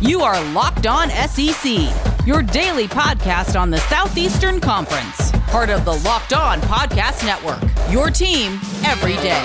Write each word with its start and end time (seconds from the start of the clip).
You 0.00 0.20
are 0.20 0.40
Locked 0.52 0.86
On 0.86 1.10
SEC, 1.10 1.90
your 2.24 2.40
daily 2.40 2.86
podcast 2.86 3.60
on 3.60 3.68
the 3.68 3.78
Southeastern 3.78 4.60
Conference, 4.60 5.32
part 5.48 5.70
of 5.70 5.84
the 5.84 5.94
Locked 5.94 6.32
On 6.32 6.60
Podcast 6.60 7.26
Network. 7.26 7.58
Your 7.90 8.08
team 8.08 8.60
every 8.84 9.14
day. 9.14 9.42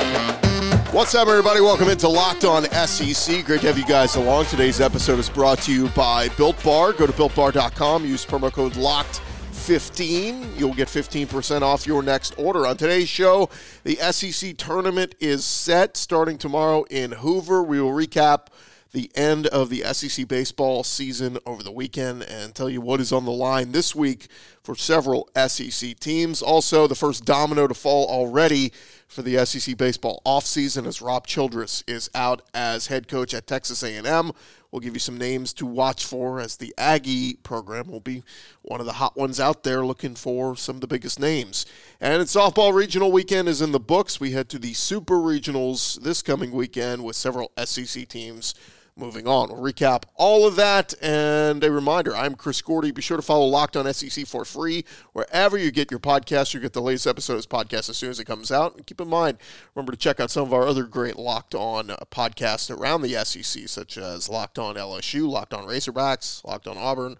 What's 0.91 1.15
up, 1.15 1.27
everybody? 1.27 1.59
Welcome 1.59 1.89
into 1.89 2.07
Locked 2.07 2.45
On 2.45 2.65
SEC. 2.65 3.43
Great 3.45 3.61
to 3.61 3.67
have 3.67 3.79
you 3.79 3.85
guys 3.87 4.15
along. 4.15 4.45
Today's 4.45 4.79
episode 4.79 5.17
is 5.17 5.27
brought 5.27 5.57
to 5.63 5.73
you 5.73 5.87
by 5.89 6.29
Built 6.29 6.63
Bar. 6.63 6.93
Go 6.93 7.07
to 7.07 7.13
builtbar.com, 7.13 8.05
use 8.05 8.23
promo 8.23 8.53
code 8.53 8.73
LOCKED15. 8.73 10.59
You'll 10.59 10.75
get 10.75 10.87
15% 10.87 11.63
off 11.63 11.87
your 11.87 12.03
next 12.03 12.35
order. 12.37 12.67
On 12.67 12.77
today's 12.77 13.09
show, 13.09 13.49
the 13.85 13.95
SEC 13.95 14.55
tournament 14.57 15.15
is 15.19 15.43
set 15.43 15.97
starting 15.97 16.37
tomorrow 16.37 16.83
in 16.91 17.13
Hoover. 17.13 17.63
We 17.63 17.81
will 17.81 17.89
recap 17.89 18.49
the 18.93 19.11
end 19.15 19.47
of 19.47 19.69
the 19.69 19.81
SEC 19.91 20.27
baseball 20.27 20.83
season 20.83 21.39
over 21.47 21.63
the 21.63 21.71
weekend 21.71 22.21
and 22.23 22.53
tell 22.53 22.69
you 22.69 22.79
what 22.79 23.01
is 23.01 23.11
on 23.11 23.25
the 23.25 23.31
line 23.31 23.71
this 23.71 23.95
week 23.95 24.27
for 24.63 24.75
several 24.75 25.27
SEC 25.47 25.99
teams. 25.99 26.43
Also, 26.43 26.85
the 26.85 26.95
first 26.95 27.25
domino 27.25 27.67
to 27.67 27.73
fall 27.73 28.07
already 28.07 28.71
for 29.07 29.23
the 29.23 29.43
SEC 29.45 29.77
baseball 29.77 30.21
offseason 30.25 30.85
as 30.85 31.01
Rob 31.01 31.25
Childress 31.25 31.83
is 31.87 32.09
out 32.13 32.43
as 32.53 32.87
head 32.87 33.07
coach 33.07 33.33
at 33.33 33.47
Texas 33.47 33.81
A&M. 33.81 34.31
We'll 34.71 34.79
give 34.79 34.93
you 34.93 34.99
some 34.99 35.17
names 35.17 35.53
to 35.53 35.65
watch 35.65 36.05
for 36.05 36.39
as 36.39 36.57
the 36.57 36.73
Aggie 36.77 37.35
program 37.43 37.87
will 37.87 37.99
be 37.99 38.23
one 38.61 38.79
of 38.79 38.85
the 38.85 38.93
hot 38.93 39.17
ones 39.17 39.39
out 39.39 39.63
there 39.63 39.83
looking 39.85 40.15
for 40.15 40.55
some 40.55 40.75
of 40.75 40.81
the 40.81 40.87
biggest 40.87 41.19
names. 41.19 41.65
And 41.99 42.21
in 42.21 42.27
softball 42.27 42.73
regional 42.73 43.11
weekend 43.11 43.47
is 43.47 43.61
in 43.61 43.71
the 43.71 43.79
books. 43.79 44.19
We 44.19 44.31
head 44.31 44.49
to 44.49 44.59
the 44.59 44.73
Super 44.73 45.17
Regionals 45.17 45.99
this 46.01 46.21
coming 46.21 46.51
weekend 46.51 47.03
with 47.03 47.15
several 47.15 47.51
SEC 47.65 48.07
teams 48.07 48.53
moving 48.95 49.27
on. 49.27 49.49
We'll 49.49 49.61
recap 49.61 50.03
all 50.15 50.45
of 50.45 50.55
that. 50.55 50.93
And 51.01 51.63
a 51.63 51.71
reminder 51.71 52.15
I'm 52.15 52.35
Chris 52.35 52.61
Gordy. 52.61 52.91
Be 52.91 53.01
sure 53.01 53.17
to 53.17 53.23
follow 53.23 53.45
Locked 53.45 53.75
on 53.75 53.91
SEC 53.93 54.25
for 54.27 54.45
free. 54.45 54.85
Wherever 55.13 55.57
you 55.57 55.71
get 55.71 55.91
your 55.91 55.99
podcast, 55.99 56.53
you 56.53 56.59
get 56.59 56.73
the 56.73 56.81
latest 56.81 57.07
episode 57.07 57.33
of 57.33 57.39
this 57.39 57.47
podcast 57.47 57.89
as 57.89 57.97
soon 57.97 58.09
as 58.09 58.19
it 58.19 58.25
comes 58.25 58.51
out. 58.51 58.75
And 58.75 58.85
keep 58.85 59.01
in 59.01 59.07
mind, 59.07 59.37
remember 59.75 59.91
to 59.91 59.97
check 59.97 60.19
out 60.19 60.31
some 60.31 60.43
of 60.43 60.53
our 60.53 60.67
other 60.67 60.83
great 60.83 61.17
Locked 61.17 61.55
on 61.55 61.87
podcasts 62.11 62.75
around 62.75 63.01
the 63.01 63.23
SEC, 63.25 63.67
such 63.67 63.97
as 63.97 64.29
Locked 64.29 64.59
on 64.59 64.75
LSU, 64.75 65.27
Locked 65.27 65.53
on 65.53 65.65
Razorbacks, 65.65 66.43
Locked 66.45 66.67
on 66.67 66.77
Auburn. 66.77 67.17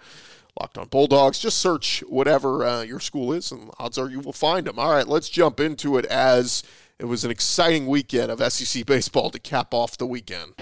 Locked 0.60 0.78
on 0.78 0.88
Bulldogs. 0.88 1.40
Just 1.40 1.58
search 1.58 2.04
whatever 2.08 2.64
uh, 2.64 2.84
your 2.84 3.00
school 3.00 3.34
is, 3.34 3.52
and 3.52 3.72
odds 3.80 3.98
are 3.98 4.08
you 4.08 4.20
will 4.20 4.34
find 4.34 4.68
them. 4.68 4.78
All 4.78 4.92
right, 4.92 5.08
let's 5.08 5.28
jump 5.28 5.60
into 5.60 5.98
it 5.98 6.06
as 6.06 6.62
it 7.00 7.06
was 7.06 7.26
an 7.26 7.32
exciting 7.32 7.88
weekend 7.88 8.32
of 8.32 8.54
SEC 8.54 8.86
baseball 8.86 9.32
to 9.32 9.40
cap 9.40 9.74
off 9.74 9.98
the 9.98 10.06
weekend. 10.06 10.54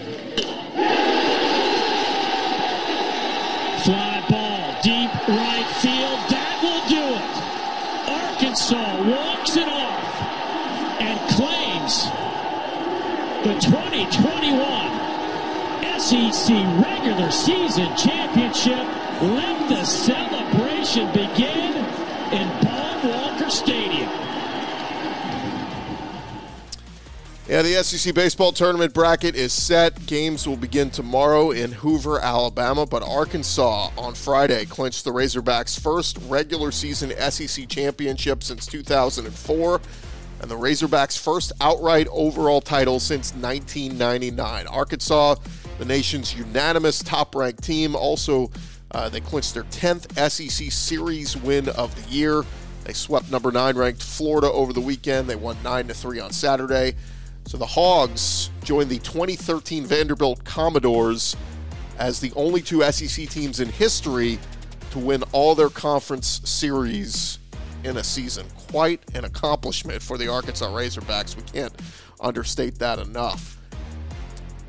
Fly 3.84 4.24
ball, 4.30 4.76
deep 4.82 5.10
right 5.26 5.66
field. 5.82 6.18
That 6.30 6.54
will 6.62 6.86
do 6.86 7.02
it. 7.18 7.34
Arkansas 8.06 8.94
walks 9.10 9.56
it 9.56 9.66
off 9.66 10.06
and 11.02 11.18
claims 11.34 12.06
the 13.42 13.54
2021 13.58 15.02
SEC 15.98 16.54
regular 16.86 17.30
season 17.32 17.90
championship. 17.96 18.86
Let 19.20 19.68
the 19.68 19.84
celebration 19.84 21.10
begin 21.12 21.74
in 22.30 22.48
Yeah, 27.52 27.60
the 27.60 27.84
SEC 27.84 28.14
baseball 28.14 28.52
tournament 28.52 28.94
bracket 28.94 29.36
is 29.36 29.52
set. 29.52 30.06
Games 30.06 30.48
will 30.48 30.56
begin 30.56 30.88
tomorrow 30.88 31.50
in 31.50 31.70
Hoover, 31.70 32.18
Alabama, 32.18 32.86
but 32.86 33.02
Arkansas 33.02 33.90
on 33.98 34.14
Friday 34.14 34.64
clinched 34.64 35.04
the 35.04 35.10
Razorbacks' 35.10 35.78
first 35.78 36.16
regular 36.28 36.72
season 36.72 37.12
SEC 37.30 37.68
championship 37.68 38.42
since 38.42 38.64
2004 38.64 39.82
and 40.40 40.50
the 40.50 40.54
Razorbacks' 40.54 41.18
first 41.18 41.52
outright 41.60 42.08
overall 42.10 42.62
title 42.62 42.98
since 42.98 43.34
1999. 43.34 44.66
Arkansas, 44.68 45.34
the 45.78 45.84
nation's 45.84 46.34
unanimous 46.34 47.02
top 47.02 47.34
ranked 47.34 47.62
team, 47.62 47.94
also 47.94 48.50
uh, 48.92 49.10
they 49.10 49.20
clinched 49.20 49.52
their 49.52 49.64
10th 49.64 50.10
SEC 50.30 50.72
Series 50.72 51.36
win 51.36 51.68
of 51.68 51.94
the 52.02 52.10
year. 52.10 52.44
They 52.84 52.94
swept 52.94 53.30
number 53.30 53.52
nine 53.52 53.76
ranked 53.76 54.02
Florida 54.02 54.50
over 54.50 54.72
the 54.72 54.80
weekend. 54.80 55.28
They 55.28 55.36
won 55.36 55.62
9 55.62 55.88
to 55.88 55.94
3 55.94 56.18
on 56.18 56.32
Saturday. 56.32 56.94
So 57.46 57.58
the 57.58 57.66
Hogs 57.66 58.50
joined 58.64 58.90
the 58.90 58.98
2013 58.98 59.84
Vanderbilt 59.84 60.44
Commodores 60.44 61.36
as 61.98 62.20
the 62.20 62.32
only 62.34 62.62
two 62.62 62.82
SEC 62.90 63.28
teams 63.28 63.60
in 63.60 63.68
history 63.68 64.38
to 64.90 64.98
win 64.98 65.22
all 65.32 65.54
their 65.54 65.68
conference 65.68 66.40
series 66.44 67.38
in 67.84 67.96
a 67.96 68.04
season. 68.04 68.46
Quite 68.70 69.00
an 69.14 69.24
accomplishment 69.24 70.02
for 70.02 70.16
the 70.16 70.28
Arkansas 70.28 70.68
Razorbacks. 70.68 71.36
We 71.36 71.42
can't 71.42 71.72
understate 72.20 72.78
that 72.78 72.98
enough. 72.98 73.58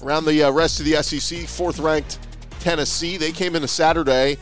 Around 0.01 0.25
the 0.25 0.43
uh, 0.43 0.51
rest 0.51 0.79
of 0.79 0.85
the 0.85 1.01
SEC, 1.01 1.47
fourth 1.47 1.79
ranked 1.79 2.19
Tennessee, 2.59 3.17
they 3.17 3.31
came 3.31 3.55
into 3.55 3.67
Saturday, 3.67 4.35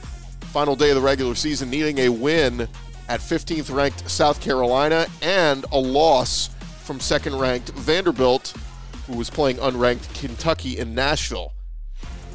final 0.51 0.75
day 0.75 0.89
of 0.89 0.95
the 0.95 1.01
regular 1.01 1.35
season, 1.35 1.69
needing 1.69 1.99
a 1.99 2.09
win 2.09 2.67
at 3.07 3.19
15th 3.19 3.73
ranked 3.75 4.09
South 4.09 4.41
Carolina 4.41 5.05
and 5.21 5.65
a 5.71 5.77
loss 5.77 6.49
from 6.91 6.99
second 6.99 7.39
ranked 7.39 7.69
Vanderbilt, 7.69 8.53
who 9.07 9.15
was 9.15 9.29
playing 9.29 9.55
unranked 9.55 10.13
Kentucky 10.13 10.77
in 10.77 10.93
Nashville. 10.93 11.53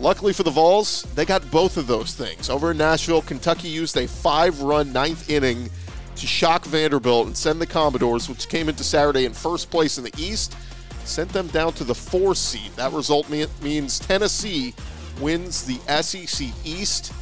Luckily 0.00 0.32
for 0.32 0.44
the 0.44 0.50
Vols, 0.50 1.02
they 1.14 1.26
got 1.26 1.50
both 1.50 1.76
of 1.76 1.86
those 1.86 2.14
things. 2.14 2.48
Over 2.48 2.70
in 2.70 2.78
Nashville, 2.78 3.20
Kentucky 3.20 3.68
used 3.68 3.98
a 3.98 4.08
five 4.08 4.62
run 4.62 4.94
ninth 4.94 5.28
inning 5.28 5.68
to 6.14 6.26
shock 6.26 6.64
Vanderbilt 6.64 7.26
and 7.26 7.36
send 7.36 7.60
the 7.60 7.66
Commodores, 7.66 8.30
which 8.30 8.48
came 8.48 8.70
into 8.70 8.82
Saturday 8.82 9.26
in 9.26 9.34
first 9.34 9.70
place 9.70 9.98
in 9.98 10.04
the 10.04 10.14
East, 10.16 10.56
sent 11.04 11.30
them 11.34 11.48
down 11.48 11.74
to 11.74 11.84
the 11.84 11.94
four 11.94 12.34
seed. 12.34 12.70
That 12.76 12.92
result 12.92 13.28
means 13.28 13.98
Tennessee 13.98 14.72
wins 15.20 15.66
the 15.66 15.76
SEC 16.02 16.48
East 16.64 17.12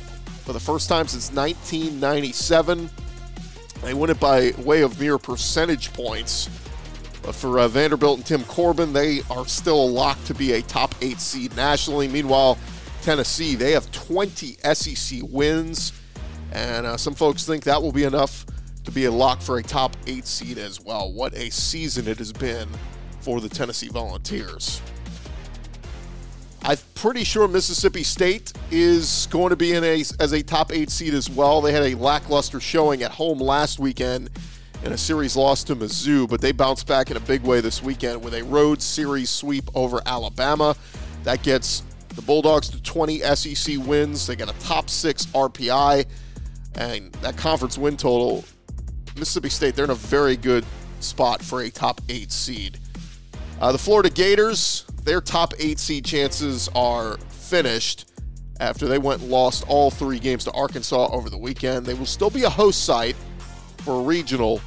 for 0.45 0.53
the 0.53 0.61
first 0.61 0.89
time 0.89 1.09
since 1.09 1.33
1997. 1.33 2.89
They 3.83 3.93
win 3.93 4.11
it 4.11 4.21
by 4.21 4.53
way 4.59 4.83
of 4.83 5.01
mere 5.01 5.19
percentage 5.19 5.93
points. 5.93 6.49
But 7.25 7.35
for 7.35 7.59
uh, 7.59 7.69
Vanderbilt 7.69 8.19
and 8.19 8.27
Tim 8.27 8.45
Corbin, 8.45 8.93
they 8.93 9.23
are 9.31 9.47
still 9.47 9.91
locked 9.91 10.27
to 10.27 10.35
be 10.35 10.53
a 10.53 10.63
top 10.63 10.95
eight 11.01 11.21
seed 11.21 11.57
nationally. 11.57 12.07
Meanwhile, 12.07 12.59
Tennessee, 13.01 13.55
they 13.55 13.73
have 13.73 13.91
20 13.93 14.57
SEC 14.75 15.21
wins, 15.23 15.93
and 16.53 16.87
uh, 16.87 16.97
some 16.97 17.15
folks 17.15 17.47
think 17.47 17.65
that 17.65 17.81
will 17.81 17.93
be 17.93 18.05
enough 18.05 18.45
to 18.85 18.91
be 18.91 19.07
a 19.07 19.11
lock 19.11 19.41
for 19.41 19.59
a 19.59 19.63
top 19.63 19.97
eight 20.07 20.27
seed 20.27 20.59
as 20.59 20.81
well. 20.81 21.13
What 21.13 21.35
a 21.35 21.51
season 21.51 22.07
it 22.07 22.19
has 22.19 22.33
been 22.33 22.69
for 23.21 23.41
the 23.41 23.49
Tennessee 23.49 23.89
Volunteers. 23.89 24.83
I'm 26.63 26.79
pretty 26.95 27.25
sure 27.25 27.47
Mississippi 27.49 28.03
State 28.03 28.53
is 28.71 29.29
going 29.31 29.51
to 29.51 29.57
be 29.57 29.73
in 29.73 29.85
a 29.85 30.01
as 30.19 30.33
a 30.33 30.43
top 30.43 30.73
eight 30.73 30.91
seed 30.91 31.13
as 31.13 31.29
well. 31.29 31.61
They 31.61 31.73
had 31.73 31.83
a 31.83 31.95
lackluster 31.95 32.59
showing 32.61 33.03
at 33.03 33.11
home 33.11 33.39
last 33.39 33.79
weekend 33.79 34.31
in 34.85 34.93
a 34.93 34.99
series 34.99 35.35
loss 35.35 35.65
to 35.65 35.75
Mizzou, 35.75 36.29
but 36.29 36.43
they 36.43 36.53
bounced 36.53 36.87
back 36.87 37.11
in 37.11 37.17
a 37.17 37.21
big 37.21 37.43
way 37.43 37.63
this 37.63 37.83
weekend 37.83 38.23
with 38.23 38.35
a 38.35 38.43
road 38.45 38.83
series 38.83 39.31
sweep 39.31 39.65
over 39.75 40.03
Alabama. 40.05 40.77
That 41.23 41.43
gets 41.43 41.83
the 42.15 42.21
Bulldogs 42.21 42.69
to 42.69 42.83
20 42.83 43.21
SEC 43.21 43.79
wins. 43.87 44.27
They 44.27 44.37
got 44.37 44.51
a 44.51 44.59
top 44.61 44.91
six 44.91 45.25
RPI, 45.27 46.05
and 46.75 47.13
that 47.15 47.37
conference 47.39 47.79
win 47.79 47.97
total. 47.97 48.45
Mississippi 49.17 49.49
State, 49.49 49.75
they're 49.75 49.87
in 49.87 49.91
a 49.91 49.95
very 49.95 50.37
good 50.37 50.67
spot 51.01 51.41
for 51.41 51.63
a 51.63 51.71
top 51.71 52.03
eight 52.11 52.31
seed. 52.31 52.79
Uh, 53.63 53.73
the 53.73 53.79
Florida 53.79 54.11
Gators, 54.11 54.85
their 55.03 55.23
top 55.23 55.55
eight 55.59 55.79
seed 55.79 56.05
chances 56.05 56.69
are 56.75 57.17
finished 57.31 58.11
after 58.61 58.87
they 58.87 58.99
went 58.99 59.23
and 59.23 59.31
lost 59.31 59.65
all 59.67 59.91
three 59.91 60.19
games 60.19 60.45
to 60.45 60.53
Arkansas 60.53 61.09
over 61.11 61.31
the 61.31 61.39
weekend. 61.39 61.87
They 61.87 61.95
will 61.95 62.05
still 62.05 62.31
be 62.31 62.43
a 62.43 62.51
host 62.51 62.85
site 62.85 63.17
for 63.79 64.01
a 64.01 64.03
regional 64.03 64.61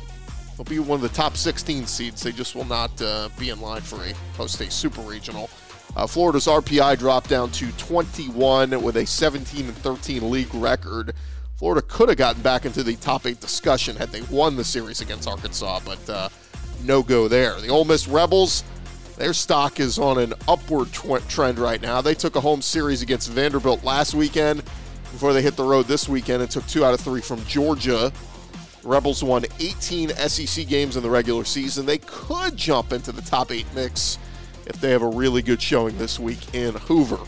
They'll 0.57 0.65
be 0.65 0.79
one 0.79 0.95
of 0.95 1.01
the 1.03 1.15
top 1.15 1.37
16 1.37 1.85
seeds. 1.85 2.23
They 2.23 2.31
just 2.31 2.55
will 2.55 2.65
not 2.65 2.99
uh, 3.01 3.29
be 3.37 3.49
in 3.49 3.61
line 3.61 3.81
for 3.81 4.03
a 4.03 4.13
post 4.33 4.59
a 4.59 4.71
super 4.71 5.01
regional. 5.01 5.49
Uh, 5.95 6.07
Florida's 6.07 6.47
RPI 6.47 6.97
dropped 6.97 7.29
down 7.29 7.51
to 7.51 7.71
21 7.73 8.81
with 8.81 8.97
a 8.97 9.05
17 9.05 9.65
and 9.65 9.77
13 9.77 10.29
league 10.29 10.53
record. 10.55 11.13
Florida 11.57 11.81
could 11.87 12.09
have 12.09 12.17
gotten 12.17 12.41
back 12.41 12.65
into 12.65 12.83
the 12.83 12.95
top 12.97 13.25
eight 13.25 13.39
discussion 13.39 13.95
had 13.95 14.09
they 14.09 14.21
won 14.23 14.55
the 14.55 14.63
series 14.63 15.01
against 15.01 15.27
Arkansas, 15.27 15.79
but 15.85 16.09
uh, 16.09 16.29
no 16.83 17.01
go 17.01 17.27
there. 17.27 17.59
The 17.59 17.69
Ole 17.69 17.85
Miss 17.85 18.07
Rebels, 18.07 18.63
their 19.17 19.33
stock 19.33 19.79
is 19.79 19.97
on 19.97 20.19
an 20.19 20.33
upward 20.47 20.91
tw- 20.93 21.27
trend 21.27 21.57
right 21.57 21.81
now. 21.81 22.01
They 22.01 22.13
took 22.13 22.35
a 22.35 22.41
home 22.41 22.61
series 22.61 23.01
against 23.01 23.29
Vanderbilt 23.31 23.83
last 23.83 24.13
weekend 24.13 24.63
before 25.11 25.33
they 25.33 25.41
hit 25.41 25.55
the 25.55 25.63
road 25.63 25.87
this 25.87 26.07
weekend 26.07 26.43
and 26.43 26.51
took 26.51 26.65
two 26.67 26.85
out 26.85 26.93
of 26.93 26.99
three 26.99 27.21
from 27.21 27.43
Georgia. 27.45 28.11
Rebels 28.87 29.21
won 29.21 29.43
18 29.59 30.09
SEC 30.09 30.65
games 30.65 30.95
in 30.95 31.03
the 31.03 31.09
regular 31.09 31.43
season. 31.43 31.85
They 31.85 31.97
could 31.97 32.55
jump 32.55 32.93
into 32.93 33.11
the 33.11 33.21
top 33.21 33.51
eight 33.51 33.65
mix 33.75 34.17
if 34.65 34.79
they 34.79 34.91
have 34.91 35.01
a 35.01 35.07
really 35.07 35.41
good 35.41 35.61
showing 35.61 35.97
this 35.97 36.17
week 36.19 36.55
in 36.55 36.73
Hoover. 36.75 37.19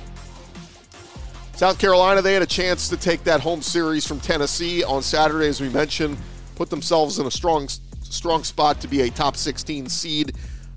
South 1.56 1.78
Carolina, 1.78 2.22
they 2.22 2.34
had 2.34 2.42
a 2.42 2.48
chance 2.48 2.88
to 2.88 2.96
take 2.96 3.26
that 3.26 3.42
home 3.42 3.62
series 3.62 4.08
from 4.08 4.22
Tennessee 4.22 4.86
on 4.86 5.02
Saturday, 5.02 5.48
as 5.48 5.60
we 5.60 5.68
mentioned, 5.68 6.18
put 6.56 6.70
themselves 6.70 7.20
in 7.20 7.26
a 7.26 7.32
strong, 7.32 7.68
strong 8.04 8.46
spot 8.46 8.80
to 8.80 8.88
be 8.88 9.02
a 9.02 9.10
top 9.10 9.36
16 9.36 9.90
seed. 9.90 10.36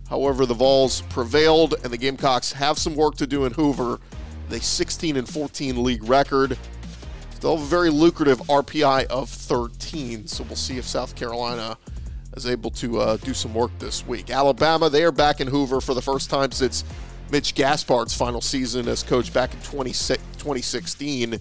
However, 0.08 0.46
the 0.46 0.54
Vols 0.54 1.02
prevailed, 1.02 1.76
and 1.84 1.92
the 1.92 1.96
Gamecocks 1.96 2.50
have 2.52 2.76
some 2.76 2.96
work 2.96 3.14
to 3.18 3.26
do 3.28 3.44
in 3.44 3.52
Hoover. 3.52 4.00
They 4.48 4.58
16 4.58 5.16
and 5.16 5.28
14 5.28 5.80
league 5.84 6.02
record. 6.02 6.58
Still 7.42 7.56
have 7.56 7.66
a 7.66 7.68
very 7.68 7.90
lucrative 7.90 8.38
RPI 8.42 9.06
of 9.06 9.28
13, 9.28 10.28
so 10.28 10.44
we'll 10.44 10.54
see 10.54 10.78
if 10.78 10.84
South 10.84 11.16
Carolina 11.16 11.76
is 12.36 12.46
able 12.46 12.70
to 12.70 13.00
uh, 13.00 13.16
do 13.16 13.34
some 13.34 13.52
work 13.52 13.72
this 13.80 14.06
week. 14.06 14.30
Alabama, 14.30 14.88
they 14.88 15.02
are 15.02 15.10
back 15.10 15.40
in 15.40 15.48
Hoover 15.48 15.80
for 15.80 15.92
the 15.92 16.00
first 16.00 16.30
time 16.30 16.52
since 16.52 16.84
Mitch 17.32 17.56
Gaspard's 17.56 18.14
final 18.14 18.40
season 18.40 18.86
as 18.86 19.02
coach 19.02 19.32
back 19.32 19.52
in 19.54 19.60
2016. 19.60 21.30
Their 21.30 21.38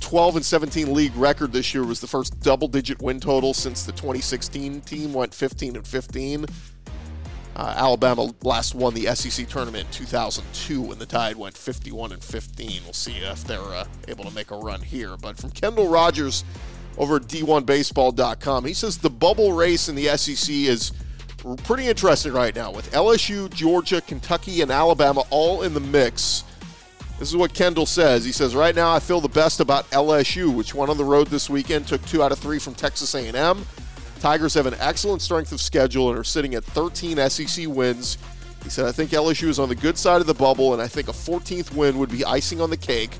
12 0.00 0.36
and 0.36 0.44
17 0.44 0.92
league 0.92 1.14
record 1.14 1.52
this 1.52 1.72
year 1.72 1.84
was 1.84 2.00
the 2.00 2.08
first 2.08 2.40
double 2.40 2.66
digit 2.66 3.00
win 3.00 3.20
total 3.20 3.54
since 3.54 3.84
the 3.84 3.92
2016 3.92 4.80
team 4.80 5.12
went 5.12 5.32
15 5.32 5.76
and 5.76 5.86
15. 5.86 6.46
Uh, 7.58 7.74
Alabama 7.76 8.32
last 8.42 8.76
won 8.76 8.94
the 8.94 9.12
SEC 9.16 9.48
tournament 9.48 9.84
in 9.86 9.92
2002 9.92 10.80
when 10.80 10.98
the 11.00 11.06
Tide 11.06 11.36
went 11.36 11.58
51 11.58 12.12
and 12.12 12.22
15. 12.22 12.82
We'll 12.84 12.92
see 12.92 13.16
if 13.16 13.42
they're 13.42 13.60
uh, 13.60 13.84
able 14.06 14.24
to 14.24 14.30
make 14.30 14.52
a 14.52 14.56
run 14.56 14.80
here. 14.80 15.16
But 15.16 15.36
from 15.36 15.50
Kendall 15.50 15.88
Rogers 15.88 16.44
over 16.98 17.16
at 17.16 17.22
D1Baseball.com, 17.22 18.64
he 18.64 18.74
says 18.74 18.98
the 18.98 19.10
bubble 19.10 19.52
race 19.52 19.88
in 19.88 19.96
the 19.96 20.06
SEC 20.16 20.54
is 20.54 20.92
pretty 21.64 21.88
interesting 21.88 22.32
right 22.32 22.54
now 22.54 22.70
with 22.70 22.92
LSU, 22.92 23.52
Georgia, 23.52 24.00
Kentucky, 24.02 24.62
and 24.62 24.70
Alabama 24.70 25.24
all 25.30 25.62
in 25.62 25.74
the 25.74 25.80
mix. 25.80 26.44
This 27.18 27.28
is 27.28 27.36
what 27.36 27.52
Kendall 27.54 27.86
says. 27.86 28.24
He 28.24 28.30
says, 28.30 28.54
"Right 28.54 28.76
now, 28.76 28.92
I 28.94 29.00
feel 29.00 29.20
the 29.20 29.28
best 29.28 29.58
about 29.58 29.90
LSU, 29.90 30.54
which 30.54 30.74
won 30.74 30.88
on 30.88 30.96
the 30.96 31.04
road 31.04 31.26
this 31.26 31.50
weekend, 31.50 31.88
took 31.88 32.04
two 32.06 32.22
out 32.22 32.30
of 32.30 32.38
three 32.38 32.60
from 32.60 32.76
Texas 32.76 33.16
A&M. 33.16 33.66
Tigers 34.20 34.54
have 34.54 34.66
an 34.66 34.76
excellent 34.80 35.22
strength 35.22 35.52
of 35.52 35.60
schedule 35.60 36.10
and 36.10 36.18
are 36.18 36.24
sitting 36.24 36.54
at 36.54 36.64
13 36.64 37.18
SEC 37.18 37.66
wins." 37.66 38.18
He 38.64 38.70
said, 38.70 38.86
"I 38.86 38.92
think 38.92 39.12
LSU 39.12 39.48
is 39.48 39.58
on 39.58 39.68
the 39.68 39.74
good 39.74 39.96
side 39.96 40.20
of 40.20 40.26
the 40.26 40.34
bubble, 40.34 40.72
and 40.72 40.82
I 40.82 40.88
think 40.88 41.08
a 41.08 41.12
14th 41.12 41.72
win 41.74 41.98
would 41.98 42.10
be 42.10 42.24
icing 42.24 42.60
on 42.60 42.70
the 42.70 42.76
cake." 42.76 43.12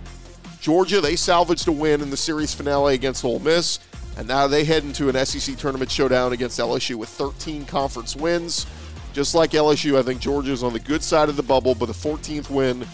Georgia, 0.61 1.01
they 1.01 1.17
salvaged 1.17 1.69
a 1.69 1.73
win 1.73 2.01
in 2.01 2.11
the 2.11 2.17
series 2.17 2.53
finale 2.53 2.95
against 2.95 3.25
Ole 3.25 3.39
Miss. 3.39 3.79
And 4.17 4.27
now 4.27 4.49
they 4.49 4.65
head 4.65 4.83
into 4.83 5.09
an 5.09 5.15
SEC 5.15 5.55
tournament 5.55 5.93
showdown 5.93 6.33
against 6.33 6.59
LSU 6.59 6.99
with 6.99 7.09
13 7.09 7.65
conference 7.65 8.17
wins. 8.17 8.67
Just 9.13 9.33
like 9.33 9.55
LSU, 9.55 9.97
I 9.97 10.03
think 10.03 10.21
Georgia 10.21 10.51
is 10.51 10.65
on 10.65 10.73
the 10.73 10.81
good 10.81 11.05
side 11.05 11.29
of 11.29 11.37
the 11.37 11.43
bubble, 11.43 11.77
but 11.77 11.87
the 11.87 11.95
14th 11.95 12.51
win 12.51 12.85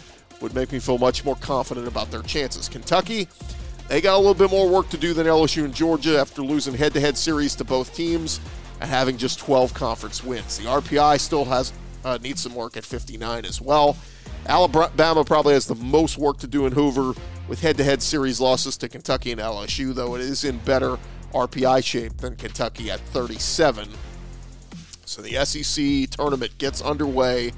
would 0.42 0.54
make 0.54 0.70
me 0.70 0.78
feel 0.78 0.98
much 0.98 1.24
more 1.24 1.36
confident 1.36 1.88
about 1.88 2.10
their 2.10 2.20
chances. 2.20 2.68
Kentucky, 2.68 3.26
they 3.88 4.00
got 4.00 4.14
a 4.14 4.18
little 4.18 4.34
bit 4.34 4.50
more 4.50 4.68
work 4.68 4.88
to 4.90 4.96
do 4.96 5.12
than 5.12 5.26
LSU 5.26 5.64
and 5.64 5.74
Georgia 5.74 6.18
after 6.18 6.42
losing 6.42 6.74
head 6.74 6.94
to 6.94 7.00
head 7.00 7.16
series 7.16 7.54
to 7.56 7.64
both 7.64 7.94
teams 7.94 8.40
and 8.80 8.88
having 8.88 9.16
just 9.16 9.38
12 9.38 9.74
conference 9.74 10.24
wins. 10.24 10.58
The 10.58 10.64
RPI 10.64 11.20
still 11.20 11.44
has 11.44 11.72
uh, 12.04 12.18
needs 12.20 12.42
some 12.42 12.54
work 12.54 12.76
at 12.76 12.84
59 12.84 13.44
as 13.44 13.60
well. 13.60 13.96
Alabama 14.46 15.24
probably 15.24 15.54
has 15.54 15.66
the 15.66 15.74
most 15.76 16.18
work 16.18 16.38
to 16.38 16.46
do 16.46 16.66
in 16.66 16.72
Hoover 16.72 17.18
with 17.48 17.60
head 17.60 17.76
to 17.78 17.84
head 17.84 18.02
series 18.02 18.40
losses 18.40 18.76
to 18.78 18.88
Kentucky 18.88 19.32
and 19.32 19.40
LSU, 19.40 19.94
though 19.94 20.14
it 20.14 20.20
is 20.20 20.44
in 20.44 20.58
better 20.58 20.98
RPI 21.32 21.84
shape 21.84 22.16
than 22.18 22.36
Kentucky 22.36 22.90
at 22.90 23.00
37. 23.00 23.88
So 25.06 25.22
the 25.22 25.44
SEC 25.44 26.10
tournament 26.10 26.56
gets 26.58 26.82
underway 26.82 27.52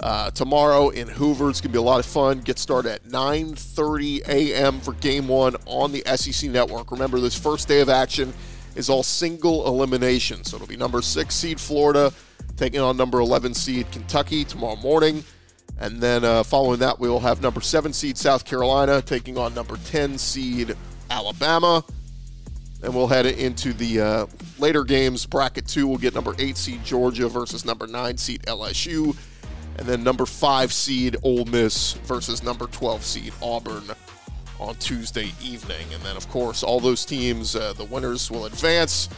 uh, 0.00 0.30
tomorrow 0.30 0.90
in 0.90 1.08
Hoover. 1.08 1.50
It's 1.50 1.60
going 1.60 1.70
to 1.70 1.74
be 1.74 1.78
a 1.78 1.82
lot 1.82 2.00
of 2.00 2.06
fun. 2.06 2.40
Get 2.40 2.58
started 2.58 2.92
at 2.92 3.04
9:30 3.04 4.28
a.m. 4.28 4.80
for 4.80 4.92
Game 4.94 5.28
One 5.28 5.56
on 5.66 5.92
the 5.92 6.02
SEC 6.16 6.50
Network. 6.50 6.90
Remember, 6.90 7.20
this 7.20 7.38
first 7.38 7.68
day 7.68 7.80
of 7.80 7.88
action 7.88 8.32
is 8.76 8.90
all 8.90 9.02
single 9.02 9.66
elimination. 9.66 10.44
So 10.44 10.56
it'll 10.56 10.68
be 10.68 10.76
number 10.76 11.02
six 11.02 11.34
seed 11.34 11.60
Florida 11.60 12.12
taking 12.56 12.80
on 12.80 12.96
number 12.96 13.20
11 13.20 13.54
seed 13.54 13.90
Kentucky 13.90 14.44
tomorrow 14.44 14.76
morning. 14.76 15.24
And 15.78 16.00
then 16.00 16.24
uh, 16.24 16.42
following 16.44 16.78
that, 16.80 17.00
we 17.00 17.08
will 17.08 17.20
have 17.20 17.42
number 17.42 17.60
seven 17.60 17.92
seed 17.92 18.16
South 18.16 18.44
Carolina 18.44 19.02
taking 19.02 19.36
on 19.36 19.54
number 19.54 19.76
10 19.76 20.18
seed 20.18 20.76
Alabama. 21.10 21.84
And 22.82 22.94
we'll 22.94 23.08
head 23.08 23.26
into 23.26 23.72
the 23.72 24.00
uh, 24.00 24.26
later 24.58 24.84
games. 24.84 25.24
Bracket 25.24 25.66
two, 25.66 25.86
we'll 25.86 25.98
get 25.98 26.14
number 26.14 26.34
eight 26.38 26.58
seed 26.58 26.84
Georgia 26.84 27.28
versus 27.28 27.64
number 27.64 27.86
nine 27.86 28.18
seed 28.18 28.42
LSU. 28.42 29.16
And 29.76 29.86
then 29.86 30.04
number 30.04 30.26
five 30.26 30.72
seed 30.72 31.16
Ole 31.22 31.44
Miss 31.46 31.94
versus 32.04 32.42
number 32.42 32.66
12 32.66 33.04
seed 33.04 33.32
Auburn 33.42 33.84
on 34.60 34.74
Tuesday 34.76 35.32
evening. 35.42 35.86
And 35.92 36.02
then, 36.02 36.16
of 36.16 36.28
course, 36.28 36.62
all 36.62 36.80
those 36.80 37.04
teams, 37.04 37.56
uh, 37.56 37.72
the 37.72 37.84
winners 37.84 38.30
will 38.30 38.46
advance. 38.46 39.08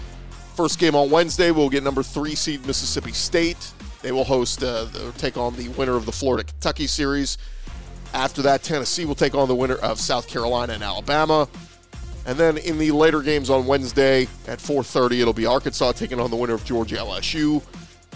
First 0.55 0.79
game 0.79 0.94
on 0.94 1.11
Wednesday, 1.11 1.50
we'll 1.50 1.69
get 1.69 1.82
number 1.82 2.03
three 2.03 2.35
seed 2.35 2.67
Mississippi 2.67 3.12
State. 3.12 3.73
They 4.03 4.12
will 4.12 4.25
host, 4.25 4.62
uh, 4.62 4.87
take 5.19 5.37
on 5.37 5.56
the 5.56 5.69
winner 5.70 5.97
of 5.97 6.06
the 6.06 6.12
Florida 6.12 6.44
Kentucky 6.44 6.87
series. 6.87 7.38
After 8.14 8.41
that, 8.43 8.62
Tennessee 8.62 9.05
will 9.05 9.14
take 9.14 9.35
on 9.35 9.49
the 9.49 9.55
winner 9.55 9.76
of 9.76 10.00
South 10.00 10.29
Carolina 10.29 10.73
and 10.73 10.82
Alabama. 10.82 11.49
And 12.25 12.38
then 12.38 12.56
in 12.58 12.79
the 12.79 12.91
later 12.91 13.20
games 13.23 13.50
on 13.50 13.67
Wednesday 13.67 14.26
at 14.49 14.61
4:30, 14.61 15.20
it'll 15.20 15.32
be 15.32 15.47
Arkansas 15.47 15.93
taking 15.93 16.19
on 16.19 16.31
the 16.31 16.37
winner 16.37 16.55
of 16.55 16.64
Georgia 16.64 16.97
LSU, 16.97 17.62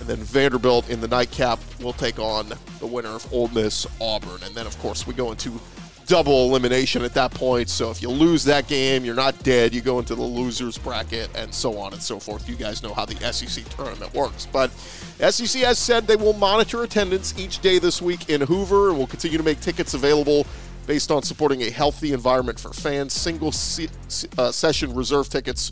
and 0.01 0.09
then 0.09 0.19
Vanderbilt 0.19 0.89
in 0.89 1.01
the 1.01 1.09
nightcap 1.09 1.59
will 1.81 1.93
take 1.93 2.19
on 2.19 2.53
the 2.79 2.87
winner 2.87 3.11
of 3.11 3.33
Ole 3.33 3.49
Miss 3.49 3.87
Auburn. 4.01 4.43
And 4.45 4.55
then 4.55 4.67
of 4.67 4.79
course 4.79 5.07
we 5.07 5.15
go 5.15 5.31
into 5.31 5.61
double 6.07 6.49
elimination 6.49 7.05
at 7.05 7.15
that 7.15 7.33
point. 7.33 7.69
So 7.69 7.91
if 7.91 8.03
you 8.03 8.09
lose 8.09 8.43
that 8.45 8.67
game, 8.67 9.05
you're 9.05 9.15
not 9.15 9.41
dead. 9.45 9.73
You 9.73 9.81
go 9.81 10.01
into 10.01 10.17
the 10.17 10.23
losers 10.23 10.77
bracket 10.77 11.31
and 11.37 11.55
so 11.55 11.79
on 11.79 11.93
and 11.93 12.03
so 12.03 12.19
forth. 12.19 12.49
You 12.49 12.57
guys 12.57 12.83
know 12.83 12.93
how 12.93 13.05
the 13.05 13.15
SEC 13.33 13.65
tournament 13.77 14.13
works. 14.13 14.47
But 14.51 14.73
SEC 14.73 15.63
has 15.63 15.79
said 15.79 16.09
they 16.09 16.17
will 16.17 16.33
monitor 16.33 16.83
attendance 16.83 17.39
each 17.39 17.61
day 17.61 17.79
this 17.79 18.03
week 18.03 18.29
in 18.29 18.41
Hoover 18.41 18.89
and 18.89 18.99
will 18.99 19.07
continue 19.07 19.39
to 19.39 19.45
make 19.45 19.61
tickets 19.61 19.95
available 19.95 20.47
based 20.87 21.13
on 21.13 21.23
supporting 21.23 21.63
a 21.63 21.71
healthy 21.71 22.13
environment 22.13 22.59
for 22.59 22.73
fans. 22.73 23.13
Single 23.13 23.53
se- 23.53 23.89
uh, 24.37 24.51
session 24.51 24.93
reserve 24.93 25.29
tickets 25.29 25.71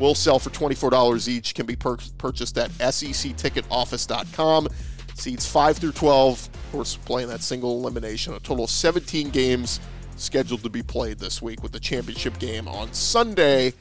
will 0.00 0.14
sell 0.16 0.38
for 0.38 0.50
$24 0.50 1.28
each, 1.28 1.54
can 1.54 1.66
be 1.66 1.76
per- 1.76 1.98
purchased 2.18 2.58
at 2.58 2.70
secticketoffice.com. 2.70 4.68
Seats 5.14 5.46
5 5.46 5.76
through 5.76 5.92
12, 5.92 6.48
of 6.52 6.72
course, 6.72 6.96
playing 6.96 7.28
that 7.28 7.42
single 7.42 7.78
elimination. 7.78 8.32
A 8.34 8.40
total 8.40 8.64
of 8.64 8.70
17 8.70 9.28
games 9.30 9.78
scheduled 10.16 10.62
to 10.62 10.70
be 10.70 10.82
played 10.82 11.18
this 11.18 11.42
week 11.42 11.62
with 11.62 11.72
the 11.72 11.80
championship 11.80 12.38
game 12.38 12.66
on 12.66 12.92
Sunday 12.92 13.74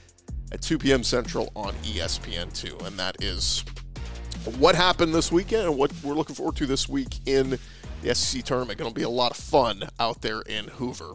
at 0.52 0.62
2 0.62 0.78
p.m. 0.78 1.04
Central 1.04 1.50
on 1.56 1.74
ESPN2. 1.76 2.86
And 2.86 3.00
that 3.00 3.24
is 3.24 3.64
what 4.58 4.76
happened 4.76 5.14
this 5.14 5.32
weekend 5.32 5.64
and 5.68 5.78
what 5.78 5.94
we're 6.04 6.14
looking 6.14 6.36
forward 6.36 6.58
to 6.58 6.66
this 6.66 6.90
week 6.90 7.20
in 7.26 7.58
the 8.02 8.14
SEC 8.14 8.44
tournament. 8.44 8.78
Going 8.78 8.92
to 8.92 8.96
be 8.96 9.04
a 9.04 9.10
lot 9.10 9.32
of 9.32 9.38
fun 9.38 9.84
out 10.00 10.22
there 10.22 10.42
in 10.42 10.68
Hoover. 10.68 11.14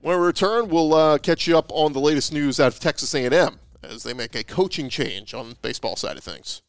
When 0.00 0.20
we 0.20 0.26
return, 0.26 0.68
we'll 0.68 0.94
uh, 0.94 1.18
catch 1.18 1.48
you 1.48 1.58
up 1.58 1.72
on 1.72 1.92
the 1.92 2.00
latest 2.00 2.32
news 2.32 2.60
out 2.60 2.68
of 2.68 2.78
Texas 2.78 3.14
A&M 3.14 3.58
as 3.90 4.02
they 4.02 4.14
make 4.14 4.34
a 4.34 4.44
coaching 4.44 4.88
change 4.88 5.34
on 5.34 5.56
baseball 5.62 5.96
side 5.96 6.16
of 6.16 6.24
things. 6.24 6.62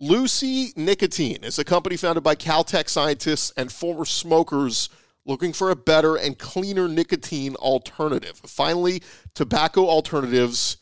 Lucy 0.00 0.72
Nicotine 0.74 1.44
is 1.44 1.58
a 1.58 1.64
company 1.64 1.96
founded 1.96 2.24
by 2.24 2.34
Caltech 2.34 2.88
scientists 2.88 3.52
and 3.56 3.70
former 3.70 4.04
smokers 4.04 4.88
looking 5.24 5.52
for 5.52 5.70
a 5.70 5.76
better 5.76 6.16
and 6.16 6.38
cleaner 6.38 6.88
nicotine 6.88 7.54
alternative. 7.56 8.40
Finally, 8.46 9.02
tobacco 9.34 9.86
alternatives 9.86 10.78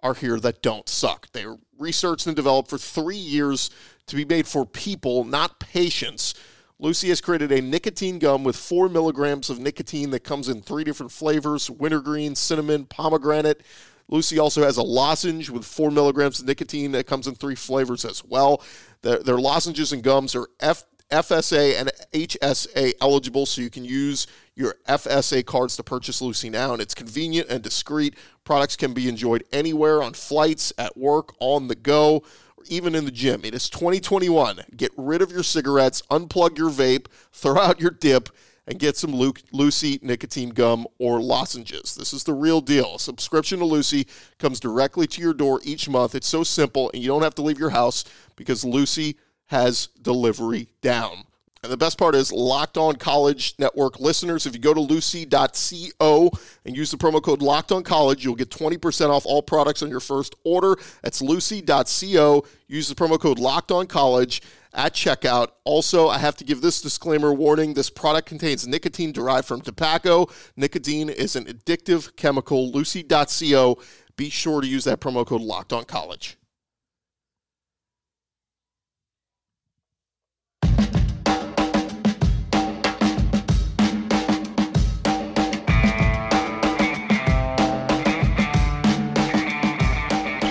are 0.00 0.14
here 0.14 0.38
that 0.40 0.62
don't 0.62 0.88
suck. 0.88 1.30
They 1.32 1.46
were 1.46 1.58
researched 1.78 2.26
and 2.26 2.34
developed 2.36 2.70
for 2.70 2.78
three 2.78 3.16
years 3.16 3.70
to 4.06 4.16
be 4.16 4.24
made 4.24 4.46
for 4.46 4.66
people, 4.66 5.24
not 5.24 5.60
patients. 5.60 6.34
Lucy 6.80 7.08
has 7.08 7.20
created 7.20 7.50
a 7.50 7.60
nicotine 7.60 8.18
gum 8.18 8.44
with 8.44 8.56
four 8.56 8.88
milligrams 8.88 9.50
of 9.50 9.58
nicotine 9.58 10.10
that 10.10 10.24
comes 10.24 10.48
in 10.48 10.62
three 10.62 10.84
different 10.84 11.12
flavors 11.12 11.70
wintergreen, 11.70 12.34
cinnamon, 12.34 12.84
pomegranate. 12.86 13.62
Lucy 14.08 14.38
also 14.38 14.62
has 14.62 14.76
a 14.76 14.82
lozenge 14.82 15.50
with 15.50 15.64
four 15.64 15.90
milligrams 15.90 16.40
of 16.40 16.46
nicotine 16.46 16.92
that 16.92 17.06
comes 17.06 17.26
in 17.26 17.34
three 17.34 17.54
flavors 17.54 18.04
as 18.04 18.24
well. 18.24 18.62
Their, 19.02 19.18
their 19.18 19.38
lozenges 19.38 19.92
and 19.92 20.02
gums 20.02 20.34
are 20.34 20.48
F, 20.60 20.84
FSA 21.10 21.78
and 21.78 21.90
HSA 22.12 22.94
eligible, 23.00 23.46
so 23.46 23.60
you 23.60 23.70
can 23.70 23.84
use 23.84 24.26
your 24.54 24.74
FSA 24.88 25.44
cards 25.46 25.76
to 25.76 25.82
purchase 25.82 26.20
Lucy 26.20 26.50
now, 26.50 26.72
and 26.72 26.82
it's 26.82 26.94
convenient 26.94 27.48
and 27.48 27.62
discreet. 27.62 28.14
Products 28.44 28.76
can 28.76 28.92
be 28.92 29.08
enjoyed 29.08 29.44
anywhere 29.52 30.02
on 30.02 30.14
flights, 30.14 30.72
at 30.78 30.96
work, 30.96 31.34
on 31.38 31.68
the 31.68 31.74
go 31.74 32.22
or 32.56 32.64
even 32.68 32.94
in 32.94 33.04
the 33.04 33.10
gym. 33.10 33.42
It 33.44 33.54
is 33.54 33.70
2021. 33.70 34.60
Get 34.76 34.92
rid 34.96 35.22
of 35.22 35.30
your 35.30 35.42
cigarettes, 35.42 36.02
unplug 36.10 36.58
your 36.58 36.70
vape, 36.70 37.06
throw 37.32 37.58
out 37.58 37.80
your 37.80 37.90
dip, 37.90 38.28
and 38.68 38.78
get 38.78 38.96
some 38.96 39.12
Lu- 39.14 39.32
Lucy 39.50 39.98
nicotine 40.02 40.50
gum 40.50 40.86
or 40.98 41.20
lozenges. 41.20 41.94
This 41.94 42.12
is 42.12 42.22
the 42.22 42.34
real 42.34 42.60
deal. 42.60 42.96
A 42.96 42.98
subscription 42.98 43.60
to 43.60 43.64
Lucy 43.64 44.06
comes 44.38 44.60
directly 44.60 45.06
to 45.08 45.22
your 45.22 45.32
door 45.32 45.60
each 45.64 45.88
month. 45.88 46.14
It's 46.14 46.28
so 46.28 46.44
simple, 46.44 46.90
and 46.92 47.02
you 47.02 47.08
don't 47.08 47.22
have 47.22 47.34
to 47.36 47.42
leave 47.42 47.58
your 47.58 47.70
house 47.70 48.04
because 48.36 48.64
Lucy 48.64 49.16
has 49.46 49.88
delivery 50.02 50.68
down. 50.82 51.24
And 51.62 51.72
the 51.72 51.76
best 51.76 51.98
part 51.98 52.14
is 52.14 52.30
Locked 52.32 52.78
On 52.78 52.94
College 52.94 53.54
Network 53.58 53.98
listeners. 53.98 54.46
If 54.46 54.54
you 54.54 54.60
go 54.60 54.74
to 54.74 54.80
lucy.co 54.80 56.30
and 56.64 56.76
use 56.76 56.92
the 56.92 56.96
promo 56.96 57.20
code 57.20 57.42
Locked 57.42 57.72
On 57.72 57.82
College, 57.82 58.24
you'll 58.24 58.36
get 58.36 58.50
20% 58.50 59.10
off 59.10 59.26
all 59.26 59.42
products 59.42 59.82
on 59.82 59.90
your 59.90 60.00
first 60.00 60.36
order. 60.44 60.76
That's 61.02 61.20
lucy.co. 61.20 62.44
Use 62.68 62.88
the 62.88 62.94
promo 62.94 63.18
code 63.18 63.40
Locked 63.40 63.72
On 63.72 63.86
College 63.86 64.40
at 64.72 64.94
checkout. 64.94 65.48
Also, 65.64 66.08
I 66.08 66.18
have 66.18 66.36
to 66.36 66.44
give 66.44 66.60
this 66.60 66.80
disclaimer 66.80 67.32
warning 67.32 67.74
this 67.74 67.90
product 67.90 68.28
contains 68.28 68.66
nicotine 68.66 69.10
derived 69.10 69.48
from 69.48 69.60
tobacco. 69.60 70.28
Nicotine 70.56 71.10
is 71.10 71.34
an 71.34 71.46
addictive 71.46 72.14
chemical. 72.14 72.70
Lucy.co. 72.70 73.78
Be 74.16 74.30
sure 74.30 74.60
to 74.60 74.66
use 74.66 74.84
that 74.84 75.00
promo 75.00 75.26
code 75.26 75.42
Locked 75.42 75.72
On 75.72 75.84
College. 75.84 76.37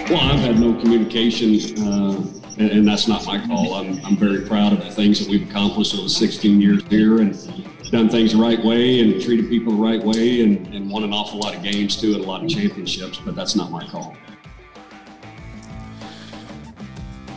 Well, 0.09 0.21
I've 0.21 0.39
had 0.39 0.57
no 0.57 0.73
communication, 0.73 1.55
uh, 1.85 2.23
and, 2.57 2.71
and, 2.71 2.87
that's 2.87 3.09
not 3.09 3.25
my 3.25 3.45
call. 3.45 3.73
I'm, 3.73 3.99
I'm 4.05 4.15
very 4.15 4.39
proud 4.39 4.71
of 4.71 4.81
the 4.81 4.89
things 4.89 5.19
that 5.19 5.27
we've 5.27 5.45
accomplished 5.49 5.93
over 5.99 6.07
16 6.07 6.61
years 6.61 6.81
here 6.85 7.19
and 7.19 7.33
done 7.91 8.07
things 8.07 8.31
the 8.31 8.37
right 8.37 8.63
way 8.63 9.01
and 9.01 9.21
treated 9.21 9.49
people 9.49 9.73
the 9.73 9.81
right 9.81 10.01
way 10.01 10.43
and, 10.43 10.65
and 10.73 10.89
won 10.89 11.03
an 11.03 11.11
awful 11.11 11.39
lot 11.39 11.55
of 11.57 11.61
games 11.61 11.99
too 11.99 12.13
and 12.15 12.23
a 12.23 12.25
lot 12.25 12.41
of 12.41 12.49
championships, 12.49 13.17
but 13.17 13.35
that's 13.35 13.53
not 13.53 13.69
my 13.69 13.85
call. 13.85 14.15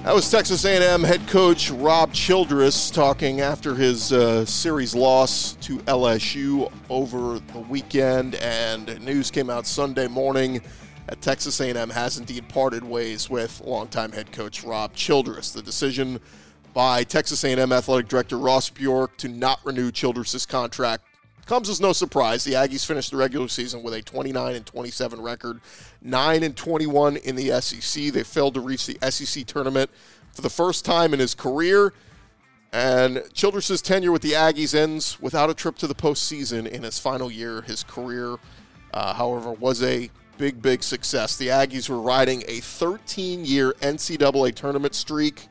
That 0.05 0.15
was 0.15 0.31
Texas 0.31 0.65
A&M 0.65 1.03
head 1.03 1.27
coach 1.27 1.73
Rob 1.73 2.13
Childress 2.13 2.93
talking 2.93 3.41
after 3.41 3.75
his 3.75 4.13
uh, 4.13 4.45
series 4.45 4.95
loss 4.95 5.55
to 5.55 5.79
LSU 5.79 6.71
over 6.89 7.41
the 7.53 7.59
weekend, 7.69 8.37
and 8.37 9.05
news 9.05 9.33
came 9.33 9.51
out 9.51 9.67
Sunday 9.67 10.07
morning 10.07 10.63
at 11.11 11.21
Texas 11.21 11.61
A&M 11.61 11.91
has 11.91 12.19
indeed 12.19 12.49
parted 12.49 12.85
ways 12.85 13.29
with 13.29 13.61
longtime 13.63 14.13
head 14.13 14.31
coach 14.31 14.63
Rob 14.63 14.95
Childress. 14.95 15.51
The 15.51 15.61
decision 15.61 16.21
by 16.73 17.03
Texas 17.03 17.43
A&M 17.43 17.73
athletic 17.73 18.09
director 18.09 18.39
Ross 18.39 18.71
Bjork 18.71 19.17
to 19.19 19.29
not 19.29 19.59
renew 19.65 19.91
Childress's 19.91 20.47
contract 20.47 21.05
comes 21.47 21.69
as 21.69 21.81
no 21.81 21.93
surprise. 21.93 22.45
The 22.45 22.53
Aggies 22.53 22.87
finished 22.87 23.11
the 23.11 23.17
regular 23.17 23.49
season 23.49 23.83
with 23.83 23.93
a 23.93 24.03
29 24.03 24.55
and 24.55 24.65
27 24.65 25.21
record, 25.21 25.61
9 26.01 26.43
and 26.45 26.57
21 26.57 27.17
in 27.17 27.35
the 27.35 27.61
SEC. 27.61 28.13
They 28.13 28.23
failed 28.23 28.55
to 28.55 28.61
reach 28.61 28.87
the 28.87 29.11
SEC 29.11 29.45
tournament 29.47 29.91
for 30.33 30.43
the 30.43 30.51
first 30.51 30.85
time 30.85 31.13
in 31.13 31.19
his 31.19 31.35
career. 31.35 31.93
And 32.73 33.25
Childress's 33.35 33.83
tenure 33.83 34.13
with 34.13 34.23
the 34.23 34.33
Aggies 34.33 34.77
ends 34.77 35.21
without 35.21 35.51
a 35.51 35.55
trip 35.55 35.77
to 35.79 35.89
the 35.89 35.95
postseason 35.95 36.69
in 36.69 36.85
his 36.85 37.01
final 37.01 37.33
year. 37.33 37.63
His 37.63 37.83
career, 37.83 38.37
uh, 38.95 39.15
however, 39.15 39.51
was 39.51 39.83
a 39.83 40.09
big, 40.41 40.63
big 40.63 40.83
success. 40.83 41.37
The 41.37 41.49
Aggies 41.49 41.91
were 41.91 42.01
riding 42.01 42.43
a 42.49 42.61
13 42.61 43.45
year 43.45 43.75
NCAA 43.83 44.55
tournament 44.55 44.95
streak 44.95 45.49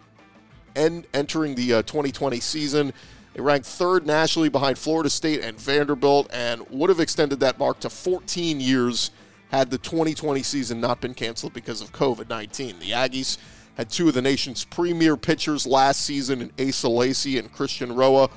and 0.76 1.06
entering 1.14 1.54
the 1.54 1.76
uh, 1.76 1.82
2020 1.84 2.40
season. 2.40 2.92
They 3.36 3.42
ranked 3.42 3.68
third 3.68 4.08
nationally 4.08 4.50
behind 4.50 4.80
Florida 4.80 5.12
State 5.12 5.42
and 5.42 5.60
Vanderbilt 5.60 6.28
and 6.34 6.68
would 6.72 6.90
have 6.90 7.00
extended 7.00 7.40
that 7.42 7.60
mark 7.60 7.80
to 7.82 7.90
14 7.90 8.60
years 8.60 9.12
had 9.52 9.70
the 9.70 9.78
2020 9.78 10.42
season 10.42 10.82
not 10.82 11.02
been 11.02 11.14
canceled 11.14 11.54
because 11.54 11.82
of 11.82 11.94
COVID 11.94 12.28
19. 12.28 12.80
The 12.80 12.90
Aggies 12.90 13.38
had 13.76 13.92
two 13.92 14.08
of 14.08 14.16
the 14.16 14.24
nation's 14.24 14.66
premier 14.66 15.16
pitchers 15.16 15.68
last 15.68 16.02
season 16.02 16.42
in 16.42 16.68
Asa 16.68 16.90
Lacy 16.90 17.38
and 17.38 17.54
Christian 17.54 17.94
Roa. 17.94 18.28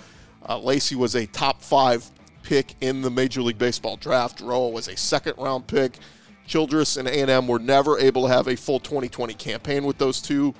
Uh, 0.46 0.58
Lacy 0.58 0.96
was 0.96 1.14
a 1.14 1.24
top 1.28 1.62
five 1.62 2.04
pick 2.42 2.74
in 2.82 3.00
the 3.00 3.10
Major 3.10 3.40
League 3.40 3.56
Baseball 3.56 3.96
draft. 3.96 4.42
Roa 4.42 4.68
was 4.68 4.88
a 4.88 4.96
second 4.98 5.32
round 5.38 5.66
pick. 5.66 5.98
Childress 6.46 6.96
and 6.96 7.08
A&M 7.08 7.46
were 7.46 7.58
never 7.58 7.98
able 7.98 8.22
to 8.22 8.28
have 8.28 8.48
a 8.48 8.56
full 8.56 8.80
2020 8.80 9.34
campaign 9.34 9.84
with 9.84 9.98
those 9.98 10.20
two, 10.20 10.54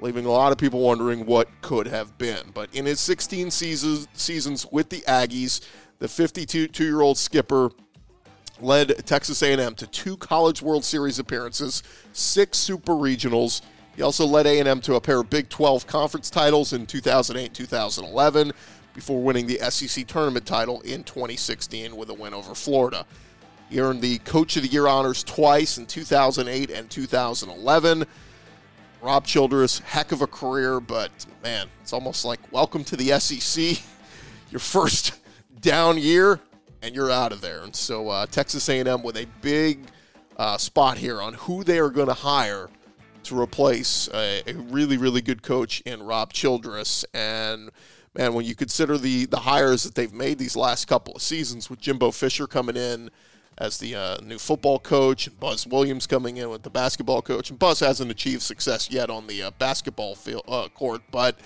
leaving 0.00 0.26
a 0.26 0.30
lot 0.30 0.52
of 0.52 0.58
people 0.58 0.80
wondering 0.80 1.26
what 1.26 1.48
could 1.60 1.86
have 1.86 2.16
been. 2.18 2.50
But 2.54 2.74
in 2.74 2.86
his 2.86 3.00
16 3.00 3.50
seasons, 3.50 4.08
seasons 4.14 4.66
with 4.70 4.88
the 4.88 5.02
Aggies, 5.02 5.60
the 5.98 6.06
52-year-old 6.06 7.18
skipper 7.18 7.70
led 8.60 9.06
Texas 9.06 9.42
A&M 9.42 9.74
to 9.76 9.86
two 9.86 10.16
College 10.16 10.62
World 10.62 10.84
Series 10.84 11.18
appearances, 11.18 11.82
six 12.12 12.58
Super 12.58 12.92
Regionals. 12.92 13.62
He 13.94 14.02
also 14.02 14.26
led 14.26 14.46
A&M 14.46 14.80
to 14.82 14.94
a 14.94 15.00
pair 15.00 15.20
of 15.20 15.30
Big 15.30 15.48
12 15.48 15.86
conference 15.86 16.30
titles 16.30 16.72
in 16.72 16.86
2008-2011 16.86 18.52
before 18.94 19.22
winning 19.22 19.46
the 19.46 19.58
SEC 19.70 20.06
tournament 20.06 20.46
title 20.46 20.80
in 20.80 21.04
2016 21.04 21.94
with 21.94 22.10
a 22.10 22.14
win 22.14 22.34
over 22.34 22.54
Florida. 22.54 23.06
He 23.68 23.80
earned 23.80 24.00
the 24.00 24.18
Coach 24.18 24.56
of 24.56 24.62
the 24.62 24.68
Year 24.68 24.86
honors 24.86 25.22
twice 25.22 25.76
in 25.76 25.86
2008 25.86 26.70
and 26.70 26.88
2011. 26.88 28.06
Rob 29.02 29.24
Childress, 29.24 29.80
heck 29.80 30.10
of 30.10 30.22
a 30.22 30.26
career, 30.26 30.80
but 30.80 31.10
man, 31.42 31.68
it's 31.82 31.92
almost 31.92 32.24
like 32.24 32.40
welcome 32.50 32.82
to 32.84 32.96
the 32.96 33.18
SEC. 33.20 33.82
Your 34.50 34.58
first 34.60 35.20
down 35.60 35.98
year, 35.98 36.40
and 36.80 36.94
you're 36.94 37.10
out 37.10 37.32
of 37.32 37.40
there. 37.42 37.62
And 37.62 37.76
so 37.76 38.08
uh, 38.08 38.26
Texas 38.26 38.68
A&M 38.68 39.02
with 39.02 39.16
a 39.16 39.26
big 39.42 39.80
uh, 40.38 40.56
spot 40.56 40.96
here 40.96 41.20
on 41.20 41.34
who 41.34 41.62
they 41.62 41.78
are 41.78 41.90
going 41.90 42.06
to 42.06 42.14
hire 42.14 42.70
to 43.24 43.38
replace 43.38 44.08
a, 44.14 44.42
a, 44.46 44.54
really, 44.54 44.96
really 44.96 45.20
good 45.20 45.42
coach 45.42 45.80
in 45.82 46.02
Rob 46.02 46.32
Childress. 46.32 47.04
And 47.12 47.70
man, 48.16 48.32
when 48.32 48.46
you 48.46 48.54
consider 48.54 48.96
the 48.96 49.26
the 49.26 49.40
hires 49.40 49.82
that 49.82 49.94
they've 49.94 50.12
made 50.12 50.38
these 50.38 50.56
last 50.56 50.86
couple 50.86 51.14
of 51.14 51.20
seasons, 51.20 51.68
with 51.68 51.80
Jimbo 51.80 52.12
Fisher 52.12 52.46
coming 52.46 52.76
in 52.76 53.10
as 53.58 53.78
the 53.78 53.94
uh, 53.94 54.18
new 54.22 54.38
football 54.38 54.78
coach, 54.78 55.26
and 55.26 55.38
Buzz 55.38 55.66
Williams 55.66 56.06
coming 56.06 56.36
in 56.36 56.48
with 56.48 56.62
the 56.62 56.70
basketball 56.70 57.20
coach. 57.20 57.50
And 57.50 57.58
Buzz 57.58 57.80
hasn't 57.80 58.10
achieved 58.10 58.42
success 58.42 58.90
yet 58.90 59.10
on 59.10 59.26
the 59.26 59.42
uh, 59.42 59.50
basketball 59.58 60.14
field, 60.14 60.44
uh, 60.48 60.68
court, 60.68 61.02
but 61.10 61.38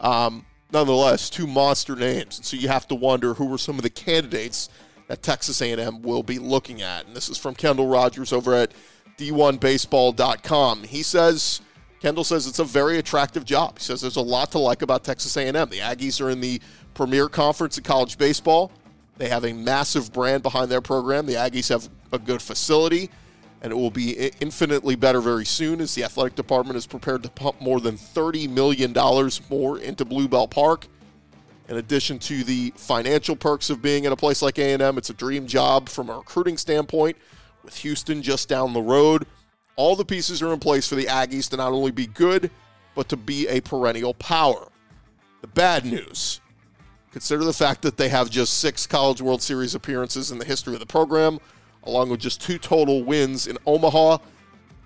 um, 0.00 0.44
nonetheless, 0.72 1.30
two 1.30 1.46
monster 1.46 1.94
names. 1.94 2.38
And 2.38 2.44
so 2.44 2.56
you 2.56 2.68
have 2.68 2.88
to 2.88 2.94
wonder 2.94 3.34
who 3.34 3.46
were 3.46 3.58
some 3.58 3.76
of 3.76 3.82
the 3.82 3.90
candidates 3.90 4.68
that 5.06 5.22
Texas 5.22 5.62
A&M 5.62 6.02
will 6.02 6.22
be 6.22 6.38
looking 6.38 6.82
at. 6.82 7.06
And 7.06 7.14
this 7.14 7.28
is 7.28 7.38
from 7.38 7.54
Kendall 7.54 7.86
Rogers 7.86 8.32
over 8.32 8.54
at 8.54 8.72
D1Baseball.com. 9.18 10.84
He 10.84 11.02
says. 11.02 11.60
Kendall 12.00 12.24
says 12.24 12.48
it's 12.48 12.58
a 12.58 12.64
very 12.64 12.98
attractive 12.98 13.44
job. 13.44 13.78
He 13.78 13.84
says 13.84 14.00
there's 14.00 14.16
a 14.16 14.20
lot 14.20 14.50
to 14.50 14.58
like 14.58 14.82
about 14.82 15.04
Texas 15.04 15.36
A&M. 15.36 15.54
The 15.54 15.78
Aggies 15.78 16.20
are 16.20 16.30
in 16.30 16.40
the 16.40 16.60
premier 16.94 17.28
conference 17.28 17.78
in 17.78 17.84
college 17.84 18.18
baseball. 18.18 18.72
They 19.22 19.28
have 19.28 19.44
a 19.44 19.52
massive 19.52 20.12
brand 20.12 20.42
behind 20.42 20.68
their 20.68 20.80
program. 20.80 21.26
The 21.26 21.34
Aggies 21.34 21.68
have 21.68 21.88
a 22.10 22.18
good 22.18 22.42
facility, 22.42 23.08
and 23.60 23.70
it 23.70 23.76
will 23.76 23.92
be 23.92 24.14
infinitely 24.40 24.96
better 24.96 25.20
very 25.20 25.44
soon 25.44 25.80
as 25.80 25.94
the 25.94 26.02
athletic 26.02 26.34
department 26.34 26.76
is 26.76 26.88
prepared 26.88 27.22
to 27.22 27.28
pump 27.28 27.60
more 27.60 27.78
than 27.78 27.96
$30 27.96 28.50
million 28.50 28.92
more 29.48 29.78
into 29.78 30.04
Blue 30.04 30.26
Bell 30.26 30.48
Park. 30.48 30.88
In 31.68 31.76
addition 31.76 32.18
to 32.18 32.42
the 32.42 32.72
financial 32.74 33.36
perks 33.36 33.70
of 33.70 33.80
being 33.80 34.06
in 34.06 34.12
a 34.12 34.16
place 34.16 34.42
like 34.42 34.58
A&M, 34.58 34.98
it's 34.98 35.10
a 35.10 35.14
dream 35.14 35.46
job 35.46 35.88
from 35.88 36.10
a 36.10 36.16
recruiting 36.16 36.58
standpoint 36.58 37.16
with 37.62 37.76
Houston 37.76 38.22
just 38.22 38.48
down 38.48 38.72
the 38.72 38.82
road. 38.82 39.24
All 39.76 39.94
the 39.94 40.04
pieces 40.04 40.42
are 40.42 40.52
in 40.52 40.58
place 40.58 40.88
for 40.88 40.96
the 40.96 41.06
Aggies 41.06 41.48
to 41.50 41.56
not 41.56 41.70
only 41.70 41.92
be 41.92 42.08
good, 42.08 42.50
but 42.96 43.08
to 43.10 43.16
be 43.16 43.46
a 43.46 43.60
perennial 43.60 44.14
power. 44.14 44.66
The 45.42 45.46
bad 45.46 45.84
news 45.84 46.40
Consider 47.12 47.44
the 47.44 47.52
fact 47.52 47.82
that 47.82 47.98
they 47.98 48.08
have 48.08 48.30
just 48.30 48.58
six 48.58 48.86
College 48.86 49.20
World 49.20 49.42
Series 49.42 49.74
appearances 49.74 50.30
in 50.30 50.38
the 50.38 50.46
history 50.46 50.72
of 50.72 50.80
the 50.80 50.86
program, 50.86 51.38
along 51.84 52.08
with 52.08 52.20
just 52.20 52.40
two 52.40 52.58
total 52.58 53.02
wins 53.02 53.46
in 53.46 53.58
Omaha. 53.66 54.16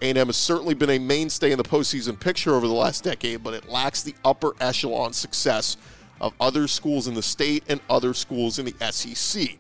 A&M 0.03 0.27
has 0.27 0.37
certainly 0.37 0.75
been 0.75 0.91
a 0.91 0.99
mainstay 0.99 1.53
in 1.53 1.59
the 1.59 1.65
postseason 1.65 2.19
picture 2.19 2.55
over 2.55 2.67
the 2.67 2.75
last 2.75 3.05
decade, 3.05 3.45
but 3.45 3.55
it 3.55 3.69
lacks 3.69 4.03
the 4.03 4.15
upper 4.25 4.53
echelon 4.61 5.13
success 5.13 5.77
of 6.21 6.35
other 6.41 6.67
schools 6.67 7.07
in 7.07 7.15
the 7.15 7.23
state 7.23 7.63
and 7.69 7.81
other 7.89 8.13
schools 8.13 8.59
in 8.59 8.67
the 8.67 8.93
SEC. 8.93 9.57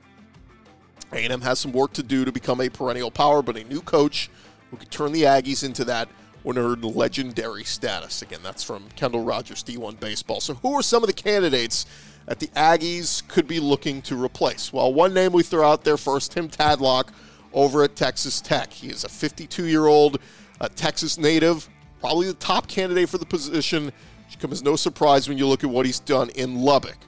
A&M 1.12 1.40
has 1.40 1.60
some 1.60 1.72
work 1.72 1.92
to 1.92 2.02
do 2.02 2.24
to 2.24 2.32
become 2.32 2.60
a 2.60 2.68
perennial 2.68 3.12
power, 3.12 3.42
but 3.42 3.56
a 3.56 3.64
new 3.64 3.80
coach 3.80 4.28
who 4.70 4.76
could 4.76 4.90
turn 4.90 5.12
the 5.12 5.22
Aggies 5.22 5.62
into 5.62 5.84
that 5.84 6.08
would 6.42 6.58
earn 6.58 6.80
legendary 6.80 7.64
status. 7.64 8.22
Again, 8.22 8.40
that's 8.42 8.64
from 8.64 8.88
Kendall 8.96 9.22
Rogers, 9.22 9.62
D1 9.62 10.00
Baseball. 10.00 10.40
So, 10.40 10.54
who 10.54 10.74
are 10.74 10.82
some 10.82 11.02
of 11.02 11.06
the 11.06 11.12
candidates 11.12 11.86
that 12.26 12.40
the 12.40 12.48
Aggies 12.48 13.26
could 13.28 13.46
be 13.46 13.60
looking 13.60 14.02
to 14.02 14.22
replace? 14.22 14.72
Well, 14.72 14.92
one 14.92 15.14
name 15.14 15.32
we 15.32 15.42
throw 15.42 15.68
out 15.68 15.84
there 15.84 15.96
first 15.96 16.32
Tim 16.32 16.48
Tadlock 16.48 17.08
over 17.52 17.82
at 17.82 17.96
Texas 17.96 18.40
Tech. 18.40 18.72
He 18.72 18.88
is 18.88 19.04
a 19.04 19.08
52 19.08 19.66
year 19.66 19.86
old 19.86 20.18
uh, 20.60 20.68
Texas 20.74 21.18
native, 21.18 21.68
probably 22.00 22.26
the 22.26 22.34
top 22.34 22.68
candidate 22.68 23.08
for 23.08 23.18
the 23.18 23.26
position. 23.26 23.92
Should 24.28 24.40
come 24.40 24.52
as 24.52 24.62
no 24.62 24.76
surprise 24.76 25.28
when 25.28 25.38
you 25.38 25.46
look 25.46 25.62
at 25.62 25.70
what 25.70 25.86
he's 25.86 26.00
done 26.00 26.30
in 26.30 26.56
Lubbock. 26.56 26.98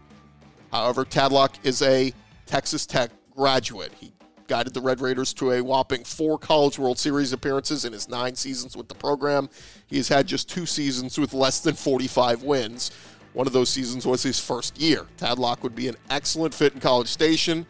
However, 0.73 1.05
Tadlock 1.05 1.55
is 1.65 1.83
a 1.83 2.13
Texas 2.47 2.87
Tech 2.87 3.11
graduate. 3.35 3.93
He 3.99 4.13
guided 4.47 4.73
the 4.73 4.81
Red 4.81 5.01
Raiders 5.01 5.35
to 5.35 5.53
a 5.53 5.61
whopping 5.61 6.05
four 6.05 6.39
College 6.39 6.79
World 6.79 6.99
Series 6.99 7.33
appearances 7.33 7.85
in 7.85 7.93
his 7.93 8.09
nine 8.09 8.35
seasons 8.35 8.77
with 8.77 8.89
the 8.89 8.95
program. 8.95 9.51
He 9.87 9.97
has 9.97 10.09
had 10.09 10.27
just 10.27 10.49
two 10.49 10.65
seasons 10.65 11.19
with 11.19 11.35
less 11.35 11.61
than 11.61 11.75
45 11.75 12.43
wins 12.43 12.91
One 13.38 13.47
of 13.47 13.52
those 13.52 13.71
seasons 13.71 14.04
was 14.04 14.25
his 14.25 14.40
first 14.40 14.80
year. 14.80 15.07
Tadlock 15.16 15.62
would 15.62 15.76
be 15.76 15.87
an 15.87 15.95
excellent 16.11 16.52
fit 16.52 16.75
in 16.75 16.80
College 16.80 17.07
Station. 17.07 17.66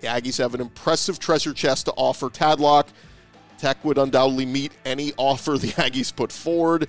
The 0.00 0.08
Aggies 0.08 0.38
have 0.38 0.54
an 0.54 0.60
impressive 0.60 1.20
treasure 1.20 1.52
chest 1.52 1.86
to 1.86 1.92
offer 1.92 2.28
Tadlock. 2.28 2.88
Tech 3.56 3.84
would 3.84 3.96
undoubtedly 3.96 4.44
meet 4.44 4.72
any 4.84 5.12
offer 5.16 5.56
the 5.56 5.68
Aggies 5.80 6.14
put 6.14 6.32
forward. 6.32 6.88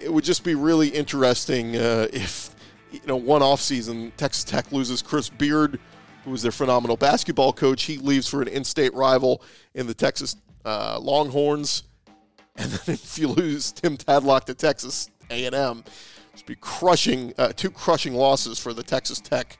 It 0.00 0.12
would 0.12 0.24
just 0.24 0.42
be 0.42 0.56
really 0.56 0.88
interesting 0.88 1.76
uh, 1.76 2.08
if, 2.12 2.52
you 2.90 2.98
know, 3.06 3.14
one 3.14 3.42
offseason 3.42 4.10
Texas 4.16 4.42
Tech 4.42 4.72
loses 4.72 5.00
Chris 5.00 5.28
Beard, 5.28 5.78
who 6.24 6.32
was 6.32 6.42
their 6.42 6.50
phenomenal 6.50 6.96
basketball 6.96 7.52
coach. 7.52 7.84
He 7.84 7.96
leaves 7.96 8.26
for 8.26 8.42
an 8.42 8.48
in-state 8.48 8.92
rival 8.92 9.40
in 9.74 9.86
the 9.86 9.94
Texas 9.94 10.34
uh, 10.64 10.98
Longhorns, 11.00 11.84
and 12.56 12.72
then 12.72 12.94
if 12.94 13.20
you 13.20 13.28
lose 13.28 13.70
Tim 13.70 13.96
Tadlock 13.96 14.46
to 14.46 14.54
Texas 14.54 15.08
A&M, 15.30 15.84
just 16.32 16.46
be 16.46 16.56
crushing 16.56 17.32
uh, 17.38 17.52
two 17.54 17.70
crushing 17.70 18.14
losses 18.14 18.58
for 18.58 18.72
the 18.72 18.82
Texas 18.82 19.20
Tech 19.20 19.58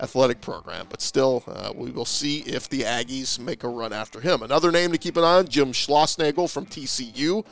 athletic 0.00 0.40
program. 0.40 0.86
But 0.88 1.00
still, 1.00 1.44
uh, 1.46 1.72
we 1.74 1.90
will 1.90 2.04
see 2.04 2.40
if 2.40 2.68
the 2.68 2.80
Aggies 2.82 3.38
make 3.38 3.62
a 3.62 3.68
run 3.68 3.92
after 3.92 4.20
him. 4.20 4.42
Another 4.42 4.72
name 4.72 4.92
to 4.92 4.98
keep 4.98 5.16
an 5.16 5.24
eye 5.24 5.38
on: 5.38 5.48
Jim 5.48 5.72
Schlossnagle 5.72 6.50
from 6.50 6.66
TCU. 6.66 7.44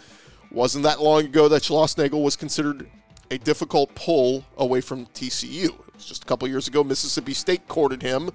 Wasn't 0.50 0.84
that 0.84 1.00
long 1.00 1.24
ago 1.24 1.48
that 1.48 1.62
Schlossnagle 1.62 2.22
was 2.22 2.36
considered 2.36 2.88
a 3.30 3.38
difficult 3.38 3.94
pull 3.94 4.44
away 4.58 4.80
from 4.80 5.06
TCU. 5.06 5.64
It 5.64 5.94
was 5.94 6.04
just 6.04 6.24
a 6.24 6.26
couple 6.26 6.46
years 6.48 6.68
ago. 6.68 6.84
Mississippi 6.84 7.34
State 7.34 7.66
courted 7.68 8.02
him. 8.02 8.30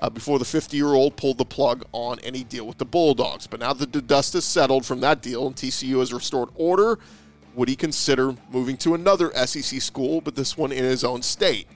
Uh, 0.00 0.08
before 0.08 0.38
the 0.38 0.44
50 0.44 0.76
year 0.76 0.94
old 0.94 1.16
pulled 1.16 1.38
the 1.38 1.44
plug 1.44 1.84
on 1.90 2.20
any 2.20 2.44
deal 2.44 2.64
with 2.64 2.78
the 2.78 2.84
Bulldogs. 2.84 3.48
But 3.48 3.58
now 3.58 3.72
that 3.72 3.92
the 3.92 4.00
dust 4.00 4.34
has 4.34 4.44
settled 4.44 4.86
from 4.86 5.00
that 5.00 5.22
deal 5.22 5.48
and 5.48 5.56
TCU 5.56 5.98
has 5.98 6.12
restored 6.12 6.50
order, 6.54 7.00
would 7.58 7.68
he 7.68 7.74
consider 7.74 8.36
moving 8.52 8.76
to 8.76 8.94
another 8.94 9.32
SEC 9.44 9.82
school, 9.82 10.20
but 10.20 10.36
this 10.36 10.56
one 10.56 10.70
in 10.70 10.84
his 10.84 11.02
own 11.02 11.20
state? 11.22 11.66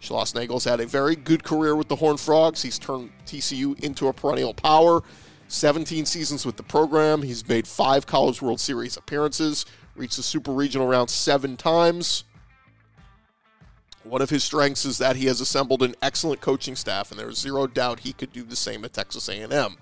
Schlossnagle's 0.00 0.64
had 0.64 0.80
a 0.80 0.86
very 0.86 1.14
good 1.14 1.44
career 1.44 1.76
with 1.76 1.86
the 1.86 1.94
Horned 1.94 2.18
Frogs. 2.18 2.60
He's 2.60 2.80
turned 2.80 3.12
TCU 3.24 3.78
into 3.84 4.08
a 4.08 4.12
perennial 4.12 4.52
power. 4.52 5.04
17 5.46 6.04
seasons 6.04 6.44
with 6.44 6.56
the 6.56 6.64
program. 6.64 7.22
He's 7.22 7.48
made 7.48 7.68
five 7.68 8.08
College 8.08 8.42
World 8.42 8.58
Series 8.58 8.96
appearances, 8.96 9.66
reached 9.94 10.16
the 10.16 10.22
Super 10.24 10.50
Regional 10.50 10.88
round 10.88 11.08
seven 11.10 11.56
times. 11.56 12.24
One 14.02 14.20
of 14.20 14.30
his 14.30 14.42
strengths 14.42 14.84
is 14.84 14.98
that 14.98 15.14
he 15.14 15.26
has 15.26 15.40
assembled 15.40 15.84
an 15.84 15.94
excellent 16.02 16.40
coaching 16.40 16.74
staff, 16.74 17.12
and 17.12 17.20
there's 17.20 17.38
zero 17.38 17.68
doubt 17.68 18.00
he 18.00 18.14
could 18.14 18.32
do 18.32 18.42
the 18.42 18.56
same 18.56 18.84
at 18.84 18.92
Texas 18.92 19.28
A&M. 19.28 19.76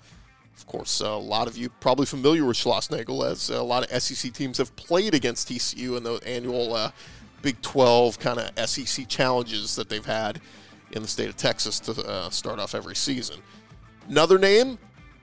Of 0.55 0.67
course, 0.67 1.01
uh, 1.01 1.07
a 1.07 1.17
lot 1.17 1.47
of 1.47 1.57
you 1.57 1.69
probably 1.69 2.05
familiar 2.05 2.45
with 2.45 2.57
Schlossnagle, 2.57 3.29
as 3.29 3.49
a 3.49 3.61
lot 3.61 3.89
of 3.89 4.01
SEC 4.01 4.31
teams 4.33 4.57
have 4.57 4.75
played 4.75 5.13
against 5.13 5.49
TCU 5.49 5.97
in 5.97 6.03
the 6.03 6.19
annual 6.25 6.73
uh, 6.73 6.91
Big 7.41 7.61
12 7.61 8.19
kind 8.19 8.39
of 8.39 8.69
SEC 8.69 9.07
challenges 9.07 9.75
that 9.75 9.89
they've 9.89 10.05
had 10.05 10.39
in 10.91 11.01
the 11.01 11.07
state 11.07 11.27
of 11.27 11.35
Texas 11.35 11.79
to 11.81 11.91
uh, 12.07 12.29
start 12.29 12.59
off 12.59 12.73
every 12.73 12.95
season. 12.95 13.37
Another 14.07 14.37
name, 14.37 14.77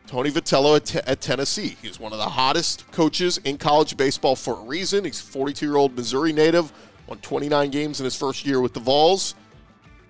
Tony 0.07 0.31
Vitello 0.31 0.77
at, 0.77 0.85
t- 0.85 1.01
at, 1.07 1.21
Tennessee. 1.21 1.77
He's 1.81 1.99
one 1.99 2.13
of 2.13 2.19
the 2.19 2.25
hottest 2.25 2.91
coaches 2.93 3.39
in 3.45 3.57
college 3.57 3.97
baseball 3.97 4.37
for 4.37 4.59
a 4.59 4.63
reason. 4.63 5.05
He's 5.05 5.21
a 5.21 5.25
42 5.25 5.65
year 5.65 5.77
old 5.77 5.97
Missouri 5.97 6.33
native, 6.33 6.73
won 7.07 7.19
29 7.19 7.71
games 7.71 8.01
in 8.01 8.05
his 8.05 8.17
first 8.17 8.45
year 8.45 8.61
with 8.61 8.75
the 8.75 8.81
Vols. 8.81 9.35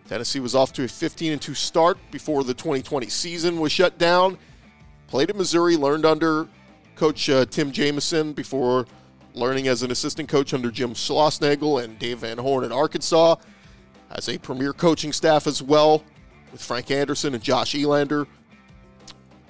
Tennessee 0.09 0.41
was 0.41 0.57
off 0.57 0.73
to 0.73 0.85
a 0.85 0.89
15 0.89 1.39
2 1.39 1.55
start 1.55 1.99
before 2.11 2.43
the 2.43 2.55
2020 2.55 3.09
season 3.09 3.61
was 3.61 3.71
shut 3.71 3.97
down. 3.99 4.37
Played 5.11 5.31
at 5.31 5.37
Missouri, 5.37 5.77
learned 5.77 6.07
under 6.07 6.47
Coach 6.95 7.29
uh, 7.29 7.45
Tim 7.45 7.73
Jamieson 7.73 8.33
before 8.33 8.87
learning 9.35 9.67
as 9.67 9.83
an 9.83 9.91
assistant 9.91 10.29
coach 10.29 10.55
under 10.55 10.71
Jim 10.71 10.95
Schlossnagle 10.95 11.83
and 11.83 11.99
Dave 11.99 12.19
Van 12.19 12.39
Horn 12.39 12.65
at 12.65 12.71
Arkansas. 12.71 13.35
Has 14.15 14.29
a 14.29 14.39
premier 14.39 14.73
coaching 14.73 15.13
staff 15.13 15.49
as 15.49 15.63
well 15.63 16.05
with 16.53 16.63
Frank 16.63 16.93
Anderson 16.93 17.35
and 17.35 17.43
Josh 17.43 17.75
Elander. 17.75 18.27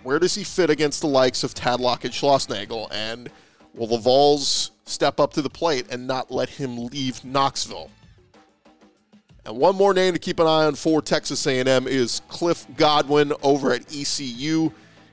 Where 0.03 0.19
does 0.19 0.35
he 0.35 0.45
fit 0.45 0.71
against 0.71 1.03
the 1.03 1.09
likes 1.09 1.45
of 1.45 1.55
Tadlock 1.55 2.05
and 2.05 2.13
Schlossnagle? 2.13 2.89
And 2.91 3.31
will 3.75 3.87
the 3.87 3.99
Vols 3.99 4.71
step 4.85 5.21
up 5.21 5.35
to 5.35 5.43
the 5.43 5.51
plate 5.51 5.87
and 5.91 6.07
not 6.07 6.31
let 6.31 6.49
him 6.49 6.87
leave 6.87 7.23
Knoxville? 7.23 7.91
And 9.45 9.57
one 9.57 9.77
more 9.77 9.93
name 9.93 10.15
to 10.15 10.19
keep 10.19 10.39
an 10.39 10.47
eye 10.47 10.65
on 10.65 10.75
for 10.75 11.03
Texas 11.03 11.47
A&M 11.47 11.87
is 11.87 12.23
Cliff 12.29 12.67
Godwin 12.77 13.35
over 13.43 13.73
at 13.73 13.83
ECU. 13.95 14.71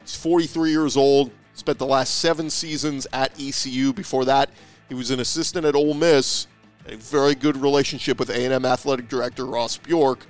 He's 0.08 0.16
43 0.16 0.70
years 0.70 0.96
old, 0.96 1.32
spent 1.54 1.80
the 1.80 1.86
last 1.86 2.20
seven 2.20 2.50
seasons 2.50 3.08
at 3.12 3.38
ECU. 3.38 3.92
Before 3.92 4.24
that, 4.24 4.50
he 4.88 4.96
was 4.96 5.12
an 5.12 5.20
assistant 5.20 5.66
at 5.66 5.76
Ole 5.76 5.94
Miss. 5.94 6.48
A 6.86 6.96
very 6.96 7.36
good 7.36 7.58
relationship 7.58 8.18
with 8.18 8.30
A&M 8.30 8.64
athletic 8.64 9.10
director 9.10 9.46
Ross 9.46 9.76
Bjork, 9.76 10.26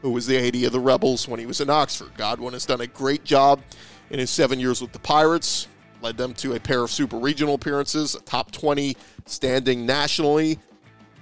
who 0.00 0.12
was 0.12 0.26
the 0.26 0.38
AD 0.38 0.56
of 0.64 0.72
the 0.72 0.80
Rebels 0.80 1.28
when 1.28 1.38
he 1.38 1.44
was 1.44 1.60
in 1.60 1.68
Oxford. 1.68 2.08
Godwin 2.16 2.54
has 2.54 2.64
done 2.64 2.80
a 2.80 2.86
great 2.86 3.22
job 3.22 3.60
in 4.08 4.18
his 4.18 4.30
seven 4.30 4.58
years 4.58 4.80
with 4.80 4.92
the 4.92 4.98
Pirates, 4.98 5.68
led 6.00 6.16
them 6.16 6.32
to 6.32 6.54
a 6.54 6.60
pair 6.60 6.82
of 6.82 6.90
super 6.90 7.18
regional 7.18 7.52
appearances, 7.52 8.14
a 8.14 8.20
top 8.20 8.50
20 8.50 8.96
standing 9.26 9.84
nationally, 9.84 10.58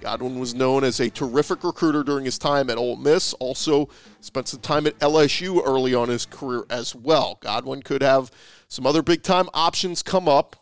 Godwin 0.01 0.39
was 0.39 0.53
known 0.53 0.83
as 0.83 0.99
a 0.99 1.09
terrific 1.09 1.63
recruiter 1.63 2.03
during 2.03 2.25
his 2.25 2.37
time 2.37 2.69
at 2.69 2.77
Ole 2.77 2.95
Miss. 2.95 3.33
Also, 3.33 3.89
spent 4.19 4.47
some 4.47 4.59
time 4.59 4.85
at 4.87 4.97
LSU 4.99 5.61
early 5.65 5.93
on 5.93 6.09
his 6.09 6.25
career 6.25 6.65
as 6.69 6.95
well. 6.95 7.37
Godwin 7.41 7.81
could 7.81 8.01
have 8.01 8.31
some 8.67 8.85
other 8.85 9.01
big 9.01 9.23
time 9.23 9.49
options 9.53 10.03
come 10.03 10.27
up. 10.27 10.55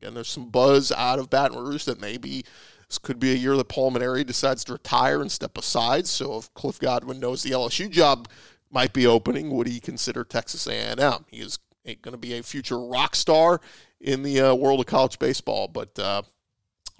Again, 0.00 0.14
there's 0.14 0.28
some 0.28 0.48
buzz 0.48 0.90
out 0.92 1.18
of 1.18 1.30
Baton 1.30 1.58
Rouge 1.58 1.84
that 1.84 2.00
maybe 2.00 2.44
this 2.88 2.98
could 2.98 3.20
be 3.20 3.32
a 3.32 3.36
year 3.36 3.56
that 3.56 3.68
Paul 3.68 3.92
Mainieri 3.92 4.26
decides 4.26 4.64
to 4.64 4.72
retire 4.72 5.20
and 5.20 5.30
step 5.30 5.56
aside. 5.56 6.06
So 6.06 6.38
if 6.38 6.52
Cliff 6.54 6.78
Godwin 6.78 7.20
knows 7.20 7.42
the 7.42 7.50
LSU 7.50 7.88
job 7.90 8.28
might 8.70 8.92
be 8.92 9.06
opening, 9.06 9.50
would 9.50 9.68
he 9.68 9.78
consider 9.78 10.24
Texas 10.24 10.66
A&M? 10.66 11.24
He 11.28 11.38
is 11.38 11.58
going 11.84 12.12
to 12.12 12.18
be 12.18 12.34
a 12.34 12.42
future 12.42 12.78
rock 12.78 13.14
star 13.14 13.60
in 14.00 14.22
the 14.22 14.40
uh, 14.40 14.54
world 14.54 14.80
of 14.80 14.86
college 14.86 15.18
baseball, 15.18 15.68
but. 15.68 15.98
Uh, 15.98 16.22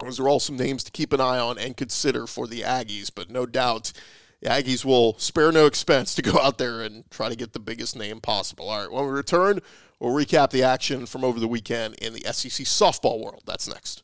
those 0.01 0.19
are 0.19 0.27
all 0.27 0.39
some 0.39 0.57
names 0.57 0.83
to 0.83 0.91
keep 0.91 1.13
an 1.13 1.21
eye 1.21 1.39
on 1.39 1.57
and 1.57 1.77
consider 1.77 2.27
for 2.27 2.47
the 2.47 2.61
Aggies, 2.61 3.11
but 3.13 3.29
no 3.29 3.45
doubt 3.45 3.93
the 4.41 4.49
Aggies 4.49 4.83
will 4.83 5.17
spare 5.19 5.51
no 5.51 5.65
expense 5.65 6.15
to 6.15 6.21
go 6.21 6.39
out 6.39 6.57
there 6.57 6.81
and 6.81 7.09
try 7.09 7.29
to 7.29 7.35
get 7.35 7.53
the 7.53 7.59
biggest 7.59 7.95
name 7.95 8.19
possible. 8.19 8.69
All 8.69 8.81
right, 8.81 8.91
when 8.91 9.05
we 9.05 9.11
return, 9.11 9.59
we'll 9.99 10.13
recap 10.13 10.49
the 10.51 10.63
action 10.63 11.05
from 11.05 11.23
over 11.23 11.39
the 11.39 11.47
weekend 11.47 11.95
in 11.95 12.13
the 12.13 12.21
SEC 12.31 12.65
softball 12.65 13.23
world. 13.23 13.43
That's 13.45 13.67
next. 13.67 14.03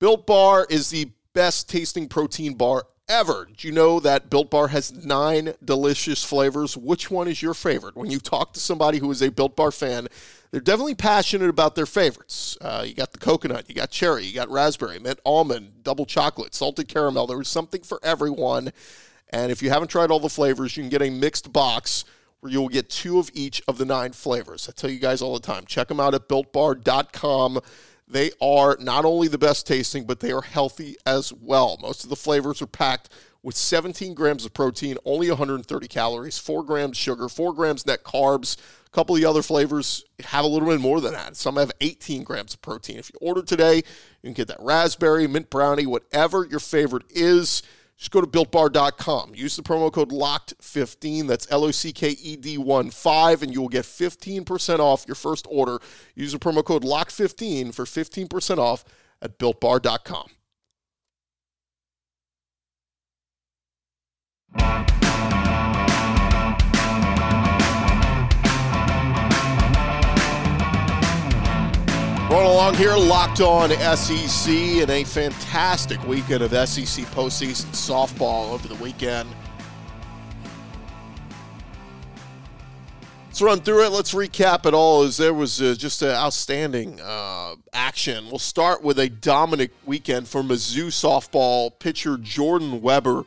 Built 0.00 0.26
Bar 0.26 0.66
is 0.68 0.90
the 0.90 1.10
best 1.32 1.68
tasting 1.68 2.08
protein 2.08 2.54
bar 2.54 2.86
ever. 3.08 3.46
Did 3.46 3.64
you 3.64 3.72
know 3.72 4.00
that 4.00 4.30
Built 4.30 4.50
Bar 4.50 4.68
has 4.68 4.92
nine 4.92 5.54
delicious 5.64 6.24
flavors? 6.24 6.76
Which 6.76 7.10
one 7.10 7.28
is 7.28 7.42
your 7.42 7.54
favorite? 7.54 7.96
When 7.96 8.10
you 8.10 8.18
talk 8.18 8.52
to 8.54 8.60
somebody 8.60 8.98
who 8.98 9.10
is 9.10 9.22
a 9.22 9.30
Built 9.30 9.56
Bar 9.56 9.70
fan, 9.70 10.08
they're 10.50 10.60
definitely 10.60 10.94
passionate 10.94 11.48
about 11.48 11.74
their 11.74 11.86
favorites. 11.86 12.56
Uh, 12.60 12.84
you 12.86 12.94
got 12.94 13.12
the 13.12 13.18
coconut, 13.18 13.68
you 13.68 13.74
got 13.74 13.90
cherry, 13.90 14.24
you 14.24 14.34
got 14.34 14.50
raspberry, 14.50 14.98
mint 14.98 15.20
almond, 15.24 15.82
double 15.82 16.06
chocolate, 16.06 16.54
salted 16.54 16.88
caramel. 16.88 17.26
There 17.26 17.40
is 17.40 17.48
something 17.48 17.82
for 17.82 17.98
everyone. 18.02 18.72
And 19.30 19.50
if 19.50 19.62
you 19.62 19.70
haven't 19.70 19.88
tried 19.88 20.10
all 20.10 20.20
the 20.20 20.28
flavors, 20.28 20.76
you 20.76 20.82
can 20.82 20.90
get 20.90 21.02
a 21.02 21.10
mixed 21.10 21.52
box 21.52 22.04
where 22.40 22.52
you'll 22.52 22.68
get 22.68 22.90
two 22.90 23.18
of 23.18 23.30
each 23.34 23.62
of 23.68 23.78
the 23.78 23.84
nine 23.84 24.12
flavors. 24.12 24.68
I 24.68 24.72
tell 24.72 24.90
you 24.90 24.98
guys 24.98 25.22
all 25.22 25.32
the 25.32 25.46
time, 25.46 25.64
check 25.64 25.88
them 25.88 26.00
out 26.00 26.14
at 26.14 26.28
builtbar.com. 26.28 27.60
They 28.12 28.30
are 28.42 28.76
not 28.78 29.06
only 29.06 29.28
the 29.28 29.38
best 29.38 29.66
tasting, 29.66 30.04
but 30.04 30.20
they 30.20 30.32
are 30.32 30.42
healthy 30.42 30.96
as 31.06 31.32
well. 31.32 31.78
Most 31.80 32.04
of 32.04 32.10
the 32.10 32.16
flavors 32.16 32.60
are 32.60 32.66
packed 32.66 33.08
with 33.42 33.56
17 33.56 34.12
grams 34.14 34.44
of 34.44 34.52
protein, 34.52 34.98
only 35.06 35.28
130 35.28 35.88
calories, 35.88 36.38
4 36.38 36.62
grams 36.62 36.96
sugar, 36.96 37.28
4 37.28 37.54
grams 37.54 37.86
net 37.86 38.04
carbs. 38.04 38.58
A 38.86 38.90
couple 38.90 39.14
of 39.14 39.20
the 39.22 39.26
other 39.26 39.40
flavors 39.40 40.04
have 40.24 40.44
a 40.44 40.48
little 40.48 40.68
bit 40.68 40.80
more 40.80 41.00
than 41.00 41.14
that. 41.14 41.36
Some 41.36 41.56
have 41.56 41.72
18 41.80 42.22
grams 42.22 42.52
of 42.52 42.60
protein. 42.60 42.98
If 42.98 43.10
you 43.10 43.18
order 43.26 43.42
today, 43.42 43.76
you 43.76 43.82
can 44.22 44.34
get 44.34 44.48
that 44.48 44.60
raspberry, 44.60 45.26
mint 45.26 45.48
brownie, 45.48 45.86
whatever 45.86 46.44
your 46.44 46.60
favorite 46.60 47.06
is. 47.08 47.62
Just 48.02 48.10
go 48.10 48.20
to 48.20 48.26
builtbar.com. 48.26 49.36
Use 49.36 49.54
the 49.54 49.62
promo 49.62 49.92
code 49.92 50.10
LOCKED15. 50.10 51.28
That's 51.28 51.46
L 51.52 51.62
O 51.62 51.70
C 51.70 51.92
K 51.92 52.08
E 52.08 52.34
D 52.34 52.58
1 52.58 52.90
5, 52.90 53.42
and 53.44 53.54
you 53.54 53.60
will 53.60 53.68
get 53.68 53.84
15% 53.84 54.80
off 54.80 55.04
your 55.06 55.14
first 55.14 55.46
order. 55.48 55.78
Use 56.16 56.32
the 56.32 56.38
promo 56.40 56.64
code 56.64 56.82
LOCKED15 56.82 57.72
for 57.72 57.84
15% 57.84 58.58
off 58.58 58.84
at 59.22 59.38
builtbar.com. 59.38 60.30
Rolling 72.32 72.46
along 72.46 72.74
here, 72.76 72.96
locked 72.96 73.42
on 73.42 73.68
SEC, 73.94 74.48
and 74.48 74.90
a 74.90 75.04
fantastic 75.04 76.02
weekend 76.06 76.42
of 76.42 76.52
SEC 76.66 77.04
postseason 77.08 77.66
softball 77.72 78.52
over 78.52 78.66
the 78.68 78.74
weekend. 78.76 79.28
Let's 83.26 83.42
run 83.42 83.60
through 83.60 83.84
it. 83.84 83.90
Let's 83.90 84.14
recap 84.14 84.64
it 84.64 84.72
all. 84.72 85.02
As 85.02 85.18
there 85.18 85.34
was 85.34 85.60
uh, 85.60 85.74
just 85.76 86.00
an 86.00 86.12
outstanding 86.12 87.02
uh, 87.02 87.56
action. 87.74 88.24
We'll 88.30 88.38
start 88.38 88.82
with 88.82 88.98
a 88.98 89.10
dominant 89.10 89.72
weekend 89.84 90.26
for 90.26 90.42
Mizzou 90.42 90.86
softball 90.86 91.78
pitcher 91.78 92.16
Jordan 92.16 92.80
Weber. 92.80 93.24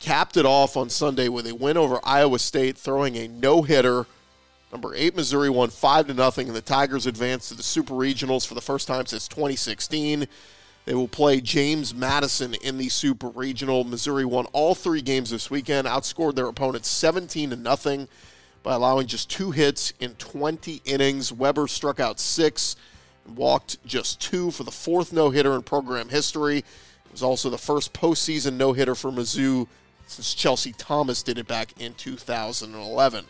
Capped 0.00 0.36
it 0.36 0.44
off 0.44 0.76
on 0.76 0.90
Sunday 0.90 1.28
with 1.28 1.46
a 1.46 1.54
win 1.54 1.76
over 1.76 2.00
Iowa 2.02 2.40
State, 2.40 2.76
throwing 2.76 3.14
a 3.14 3.28
no 3.28 3.62
hitter. 3.62 4.06
Number 4.72 4.94
eight 4.94 5.16
Missouri 5.16 5.50
won 5.50 5.68
five 5.68 6.06
to 6.06 6.14
nothing, 6.14 6.46
and 6.46 6.56
the 6.56 6.60
Tigers 6.60 7.06
advanced 7.06 7.48
to 7.48 7.54
the 7.54 7.62
Super 7.62 7.94
Regionals 7.94 8.46
for 8.46 8.54
the 8.54 8.60
first 8.60 8.86
time 8.86 9.06
since 9.06 9.26
2016. 9.26 10.28
They 10.84 10.94
will 10.94 11.08
play 11.08 11.40
James 11.40 11.92
Madison 11.92 12.54
in 12.54 12.78
the 12.78 12.88
Super 12.88 13.28
Regional. 13.28 13.84
Missouri 13.84 14.24
won 14.24 14.46
all 14.46 14.74
three 14.74 15.02
games 15.02 15.30
this 15.30 15.50
weekend, 15.50 15.86
outscored 15.86 16.36
their 16.36 16.46
opponents 16.46 16.88
17 16.88 17.50
to 17.50 17.56
nothing 17.56 18.08
by 18.62 18.74
allowing 18.74 19.06
just 19.06 19.28
two 19.28 19.50
hits 19.50 19.92
in 20.00 20.14
20 20.14 20.82
innings. 20.84 21.32
Weber 21.32 21.66
struck 21.66 21.98
out 21.98 22.20
six 22.20 22.76
and 23.26 23.36
walked 23.36 23.84
just 23.84 24.20
two 24.20 24.50
for 24.50 24.64
the 24.64 24.70
fourth 24.70 25.12
no 25.12 25.30
hitter 25.30 25.54
in 25.54 25.62
program 25.62 26.08
history. 26.08 26.58
It 26.58 27.12
was 27.12 27.22
also 27.22 27.50
the 27.50 27.58
first 27.58 27.92
postseason 27.92 28.54
no 28.54 28.72
hitter 28.72 28.94
for 28.94 29.10
Mizzou 29.10 29.66
since 30.06 30.34
Chelsea 30.34 30.72
Thomas 30.72 31.22
did 31.22 31.38
it 31.38 31.46
back 31.46 31.72
in 31.80 31.94
2011. 31.94 33.24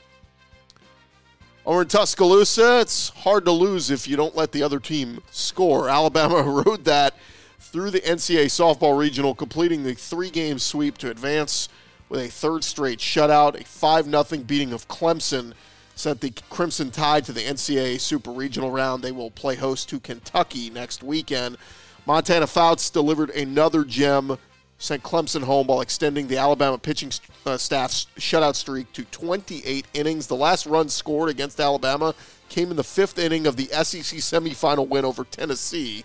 Over 1.66 1.82
in 1.82 1.88
Tuscaloosa, 1.88 2.80
it's 2.80 3.10
hard 3.10 3.44
to 3.44 3.52
lose 3.52 3.90
if 3.90 4.08
you 4.08 4.16
don't 4.16 4.34
let 4.34 4.52
the 4.52 4.62
other 4.62 4.80
team 4.80 5.22
score. 5.30 5.88
Alabama 5.90 6.42
rode 6.64 6.84
that 6.84 7.14
through 7.58 7.90
the 7.90 8.00
NCAA 8.00 8.46
softball 8.46 8.98
regional, 8.98 9.34
completing 9.34 9.82
the 9.82 9.94
three 9.94 10.30
game 10.30 10.58
sweep 10.58 10.96
to 10.98 11.10
advance 11.10 11.68
with 12.08 12.20
a 12.20 12.28
third 12.28 12.64
straight 12.64 12.98
shutout. 12.98 13.60
A 13.60 13.64
5 13.64 14.06
0 14.06 14.44
beating 14.44 14.72
of 14.72 14.88
Clemson 14.88 15.52
sent 15.94 16.22
the 16.22 16.32
Crimson 16.48 16.90
Tide 16.90 17.26
to 17.26 17.32
the 17.32 17.42
NCAA 17.42 18.00
Super 18.00 18.30
Regional 18.30 18.70
round. 18.70 19.02
They 19.02 19.12
will 19.12 19.30
play 19.30 19.54
host 19.54 19.90
to 19.90 20.00
Kentucky 20.00 20.70
next 20.70 21.02
weekend. 21.02 21.58
Montana 22.06 22.46
Fouts 22.46 22.88
delivered 22.88 23.30
another 23.30 23.84
gem, 23.84 24.38
sent 24.80 25.02
Clemson 25.02 25.44
home 25.44 25.68
while 25.68 25.82
extending 25.82 26.26
the 26.26 26.38
Alabama 26.38 26.78
pitching 26.78 27.12
uh, 27.46 27.56
staff's 27.56 28.06
shutout 28.18 28.56
streak 28.56 28.92
to 28.94 29.04
28 29.04 29.86
innings. 29.94 30.26
The 30.26 30.34
last 30.34 30.66
run 30.66 30.88
scored 30.88 31.28
against 31.28 31.60
Alabama 31.60 32.14
came 32.48 32.70
in 32.70 32.76
the 32.76 32.82
fifth 32.82 33.18
inning 33.18 33.46
of 33.46 33.56
the 33.56 33.66
SEC 33.66 34.18
semifinal 34.18 34.88
win 34.88 35.04
over 35.04 35.24
Tennessee. 35.24 36.04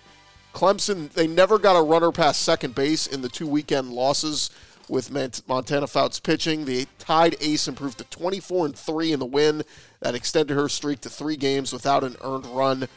Clemson, 0.53 1.09
they 1.11 1.25
never 1.25 1.57
got 1.57 1.79
a 1.79 1.83
runner 1.83 2.11
past 2.11 2.41
second 2.41 2.75
base 2.75 3.07
in 3.07 3.21
the 3.21 3.29
two 3.29 3.47
weekend 3.47 3.91
losses 3.91 4.51
with 4.89 5.09
Montana 5.47 5.87
Fouts 5.87 6.19
pitching. 6.19 6.65
The 6.65 6.85
Tide 6.99 7.35
ace 7.39 7.67
improved 7.67 7.97
to 7.99 8.03
24 8.05 8.67
and 8.67 8.75
3 8.75 9.13
in 9.13 9.19
the 9.19 9.25
win. 9.25 9.63
That 10.01 10.15
extended 10.15 10.53
her 10.53 10.69
streak 10.69 11.01
to 11.01 11.09
three 11.09 11.37
games 11.37 11.73
without 11.73 12.03
an 12.03 12.15
earned 12.21 12.45
run. 12.47 12.87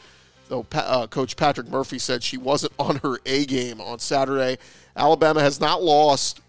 Though 0.49 0.65
uh, 0.73 1.07
Coach 1.07 1.35
Patrick 1.37 1.67
Murphy 1.67 1.99
said 1.99 2.23
she 2.23 2.37
wasn't 2.37 2.73
on 2.79 2.97
her 2.97 3.19
A 3.25 3.45
game 3.45 3.79
on 3.79 3.99
Saturday. 3.99 4.57
Alabama 4.99 5.39
has 5.39 5.61
not 5.61 5.81
lost 5.81 6.41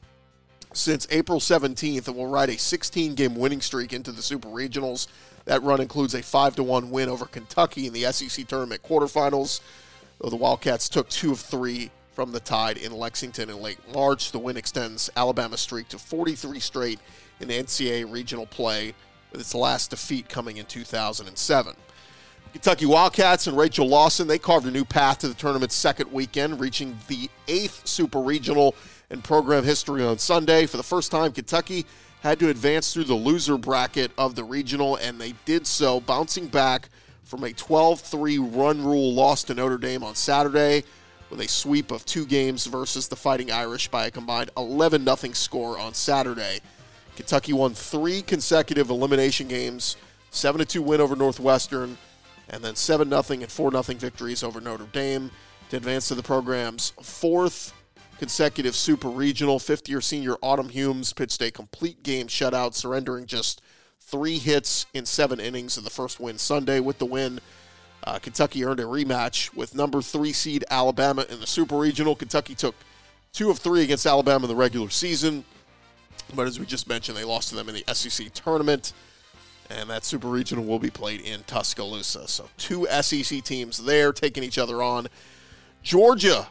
since 0.72 1.06
April 1.10 1.38
17th 1.38 2.08
and 2.08 2.16
will 2.16 2.26
ride 2.26 2.50
a 2.50 2.58
16 2.58 3.14
game 3.14 3.36
winning 3.36 3.60
streak 3.60 3.92
into 3.92 4.10
the 4.10 4.22
Super 4.22 4.48
Regionals. 4.48 5.06
That 5.44 5.62
run 5.62 5.80
includes 5.80 6.14
a 6.14 6.22
5 6.22 6.58
1 6.58 6.90
win 6.90 7.08
over 7.08 7.26
Kentucky 7.26 7.86
in 7.86 7.92
the 7.92 8.10
SEC 8.12 8.46
tournament 8.48 8.82
quarterfinals. 8.82 9.60
Though 10.20 10.30
the 10.30 10.36
Wildcats 10.36 10.88
took 10.88 11.08
two 11.08 11.30
of 11.30 11.38
three 11.38 11.92
from 12.12 12.32
the 12.32 12.40
Tide 12.40 12.76
in 12.76 12.92
Lexington 12.92 13.48
in 13.50 13.62
late 13.62 13.78
March. 13.94 14.32
The 14.32 14.40
win 14.40 14.56
extends 14.56 15.08
Alabama's 15.16 15.60
streak 15.60 15.88
to 15.90 15.98
43 15.98 16.58
straight 16.58 16.98
in 17.38 17.48
NCAA 17.48 18.12
regional 18.12 18.46
play, 18.46 18.94
with 19.30 19.40
its 19.40 19.54
last 19.54 19.90
defeat 19.90 20.28
coming 20.28 20.56
in 20.56 20.66
2007. 20.66 21.74
Kentucky 22.52 22.84
Wildcats 22.84 23.46
and 23.46 23.56
Rachel 23.56 23.86
Lawson, 23.86 24.26
they 24.26 24.38
carved 24.38 24.66
a 24.66 24.72
new 24.72 24.84
path 24.84 25.18
to 25.18 25.28
the 25.28 25.34
tournament's 25.34 25.74
second 25.74 26.12
weekend, 26.12 26.58
reaching 26.58 26.98
the 27.06 27.30
eighth 27.46 27.86
Super 27.86 28.20
Regional 28.20 28.74
in 29.08 29.22
program 29.22 29.62
history 29.62 30.02
on 30.02 30.18
Sunday. 30.18 30.66
For 30.66 30.76
the 30.76 30.82
first 30.82 31.12
time, 31.12 31.30
Kentucky 31.30 31.86
had 32.22 32.40
to 32.40 32.48
advance 32.48 32.92
through 32.92 33.04
the 33.04 33.14
loser 33.14 33.56
bracket 33.56 34.10
of 34.18 34.34
the 34.34 34.42
regional, 34.42 34.96
and 34.96 35.20
they 35.20 35.34
did 35.44 35.64
so, 35.64 36.00
bouncing 36.00 36.48
back 36.48 36.88
from 37.22 37.44
a 37.44 37.52
12 37.52 38.00
3 38.00 38.38
run 38.38 38.84
rule 38.84 39.14
loss 39.14 39.44
to 39.44 39.54
Notre 39.54 39.78
Dame 39.78 40.02
on 40.02 40.16
Saturday 40.16 40.82
with 41.30 41.40
a 41.40 41.48
sweep 41.48 41.92
of 41.92 42.04
two 42.04 42.26
games 42.26 42.66
versus 42.66 43.06
the 43.06 43.14
Fighting 43.14 43.52
Irish 43.52 43.86
by 43.86 44.06
a 44.06 44.10
combined 44.10 44.50
11 44.56 45.04
0 45.04 45.32
score 45.34 45.78
on 45.78 45.94
Saturday. 45.94 46.58
Kentucky 47.14 47.52
won 47.52 47.74
three 47.74 48.22
consecutive 48.22 48.90
elimination 48.90 49.46
games 49.46 49.96
7 50.30 50.66
2 50.66 50.82
win 50.82 51.00
over 51.00 51.14
Northwestern, 51.14 51.96
and 52.50 52.62
then 52.62 52.74
7 52.74 53.08
0 53.08 53.22
and 53.30 53.50
4 53.50 53.70
0 53.70 53.82
victories 53.82 54.42
over 54.42 54.60
Notre 54.60 54.86
Dame 54.92 55.30
to 55.70 55.76
advance 55.76 56.08
to 56.08 56.14
the 56.14 56.22
program's 56.22 56.90
fourth 57.02 57.72
consecutive 58.18 58.74
super 58.74 59.08
regional. 59.08 59.58
Fifth 59.58 59.88
year 59.88 60.00
senior 60.00 60.36
Autumn 60.42 60.68
Humes 60.68 61.12
pitched 61.12 61.40
a 61.40 61.50
complete 61.50 62.02
game 62.02 62.26
shutout, 62.26 62.74
surrendering 62.74 63.26
just 63.26 63.62
three 64.00 64.38
hits 64.38 64.86
in 64.92 65.06
seven 65.06 65.40
innings 65.40 65.78
in 65.78 65.84
the 65.84 65.90
first 65.90 66.20
win 66.20 66.36
Sunday. 66.36 66.80
With 66.80 66.98
the 66.98 67.06
win, 67.06 67.40
uh, 68.04 68.18
Kentucky 68.18 68.64
earned 68.64 68.80
a 68.80 68.84
rematch 68.84 69.54
with 69.54 69.74
number 69.74 70.02
three 70.02 70.32
seed 70.32 70.64
Alabama 70.70 71.24
in 71.30 71.40
the 71.40 71.46
Super 71.46 71.76
Regional. 71.76 72.16
Kentucky 72.16 72.54
took 72.54 72.74
two 73.32 73.50
of 73.50 73.58
three 73.58 73.82
against 73.82 74.06
Alabama 74.06 74.44
in 74.44 74.48
the 74.48 74.56
regular 74.56 74.90
season, 74.90 75.44
but 76.34 76.46
as 76.46 76.58
we 76.58 76.66
just 76.66 76.88
mentioned, 76.88 77.16
they 77.16 77.24
lost 77.24 77.50
to 77.50 77.54
them 77.54 77.68
in 77.68 77.76
the 77.76 77.94
SEC 77.94 78.32
tournament, 78.34 78.92
and 79.70 79.88
that 79.88 80.04
Super 80.04 80.28
Regional 80.28 80.64
will 80.64 80.78
be 80.78 80.90
played 80.90 81.20
in 81.20 81.42
Tuscaloosa. 81.44 82.28
So 82.28 82.48
two 82.58 82.86
SEC 83.02 83.42
teams 83.42 83.78
there 83.78 84.12
taking 84.12 84.42
each 84.42 84.58
other 84.58 84.82
on. 84.82 85.08
Georgia, 85.82 86.48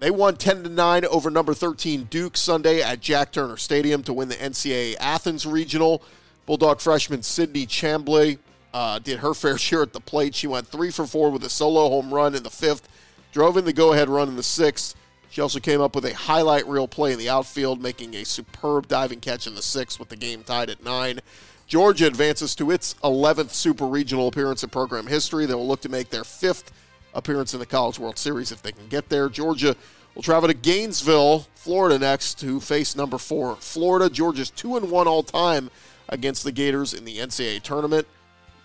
they 0.00 0.10
won 0.10 0.36
10 0.36 0.64
to 0.64 0.68
9 0.68 1.04
over 1.06 1.30
number 1.30 1.54
13 1.54 2.04
Duke 2.04 2.36
Sunday 2.36 2.82
at 2.82 3.00
Jack 3.00 3.32
Turner 3.32 3.56
Stadium 3.56 4.02
to 4.02 4.12
win 4.12 4.28
the 4.28 4.34
NCAA 4.34 4.96
Athens 5.00 5.46
Regional. 5.46 6.02
Bulldog 6.44 6.80
freshman 6.80 7.22
Sydney 7.22 7.66
Chambley 7.66 8.38
uh, 8.74 8.98
did 8.98 9.20
her 9.20 9.34
fair 9.34 9.56
share 9.56 9.82
at 9.82 9.92
the 9.92 10.00
plate. 10.00 10.34
She 10.34 10.46
went 10.46 10.66
three 10.66 10.90
for 10.90 11.06
four 11.06 11.30
with 11.30 11.44
a 11.44 11.50
solo 11.50 11.88
home 11.88 12.12
run 12.12 12.34
in 12.34 12.42
the 12.42 12.50
fifth, 12.50 12.88
drove 13.32 13.56
in 13.56 13.64
the 13.64 13.72
go 13.72 13.92
ahead 13.92 14.08
run 14.08 14.28
in 14.28 14.36
the 14.36 14.42
sixth. 14.42 14.94
She 15.30 15.40
also 15.40 15.58
came 15.58 15.80
up 15.80 15.94
with 15.94 16.04
a 16.04 16.14
highlight 16.14 16.66
reel 16.66 16.88
play 16.88 17.12
in 17.12 17.18
the 17.18 17.28
outfield, 17.28 17.82
making 17.82 18.14
a 18.14 18.24
superb 18.24 18.88
diving 18.88 19.20
catch 19.20 19.46
in 19.46 19.54
the 19.54 19.62
sixth 19.62 19.98
with 19.98 20.08
the 20.08 20.16
game 20.16 20.44
tied 20.44 20.70
at 20.70 20.82
nine. 20.82 21.20
Georgia 21.66 22.06
advances 22.06 22.54
to 22.54 22.70
its 22.70 22.94
11th 23.02 23.50
Super 23.50 23.86
Regional 23.86 24.28
appearance 24.28 24.62
in 24.62 24.70
program 24.70 25.06
history. 25.06 25.46
They 25.46 25.54
will 25.54 25.66
look 25.66 25.80
to 25.80 25.88
make 25.88 26.10
their 26.10 26.22
fifth 26.22 26.70
appearance 27.12 27.54
in 27.54 27.60
the 27.60 27.66
College 27.66 27.98
World 27.98 28.18
Series 28.18 28.52
if 28.52 28.62
they 28.62 28.70
can 28.70 28.86
get 28.86 29.08
there. 29.08 29.28
Georgia 29.28 29.74
will 30.14 30.22
travel 30.22 30.48
to 30.48 30.54
Gainesville, 30.54 31.46
Florida 31.56 31.98
next 31.98 32.38
to 32.40 32.60
face 32.60 32.94
number 32.94 33.18
four 33.18 33.56
Florida. 33.56 34.08
Georgia's 34.08 34.50
two 34.50 34.76
and 34.76 34.90
one 34.90 35.08
all 35.08 35.24
time 35.24 35.70
against 36.08 36.44
the 36.44 36.52
Gators 36.52 36.94
in 36.94 37.04
the 37.04 37.18
NCAA 37.18 37.62
tournament. 37.62 38.06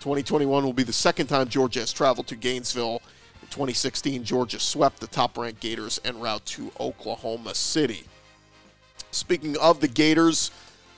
2021 0.01 0.63
will 0.63 0.73
be 0.73 0.83
the 0.83 0.93
second 0.93 1.25
time 1.27 1.47
Georgia 1.47 1.79
has 1.79 1.91
traveled 1.91 2.27
to 2.27 2.35
Gainesville. 2.35 3.01
In 3.41 3.47
2016, 3.47 4.23
Georgia 4.23 4.59
swept 4.59 4.99
the 4.99 5.07
top 5.07 5.39
ranked 5.39 5.59
Gators 5.59 5.99
en 6.05 6.19
route 6.19 6.45
to 6.45 6.71
Oklahoma 6.79 7.55
City. 7.55 8.03
Speaking 9.09 9.57
of 9.57 9.81
the 9.81 9.87
Gators, 9.87 10.51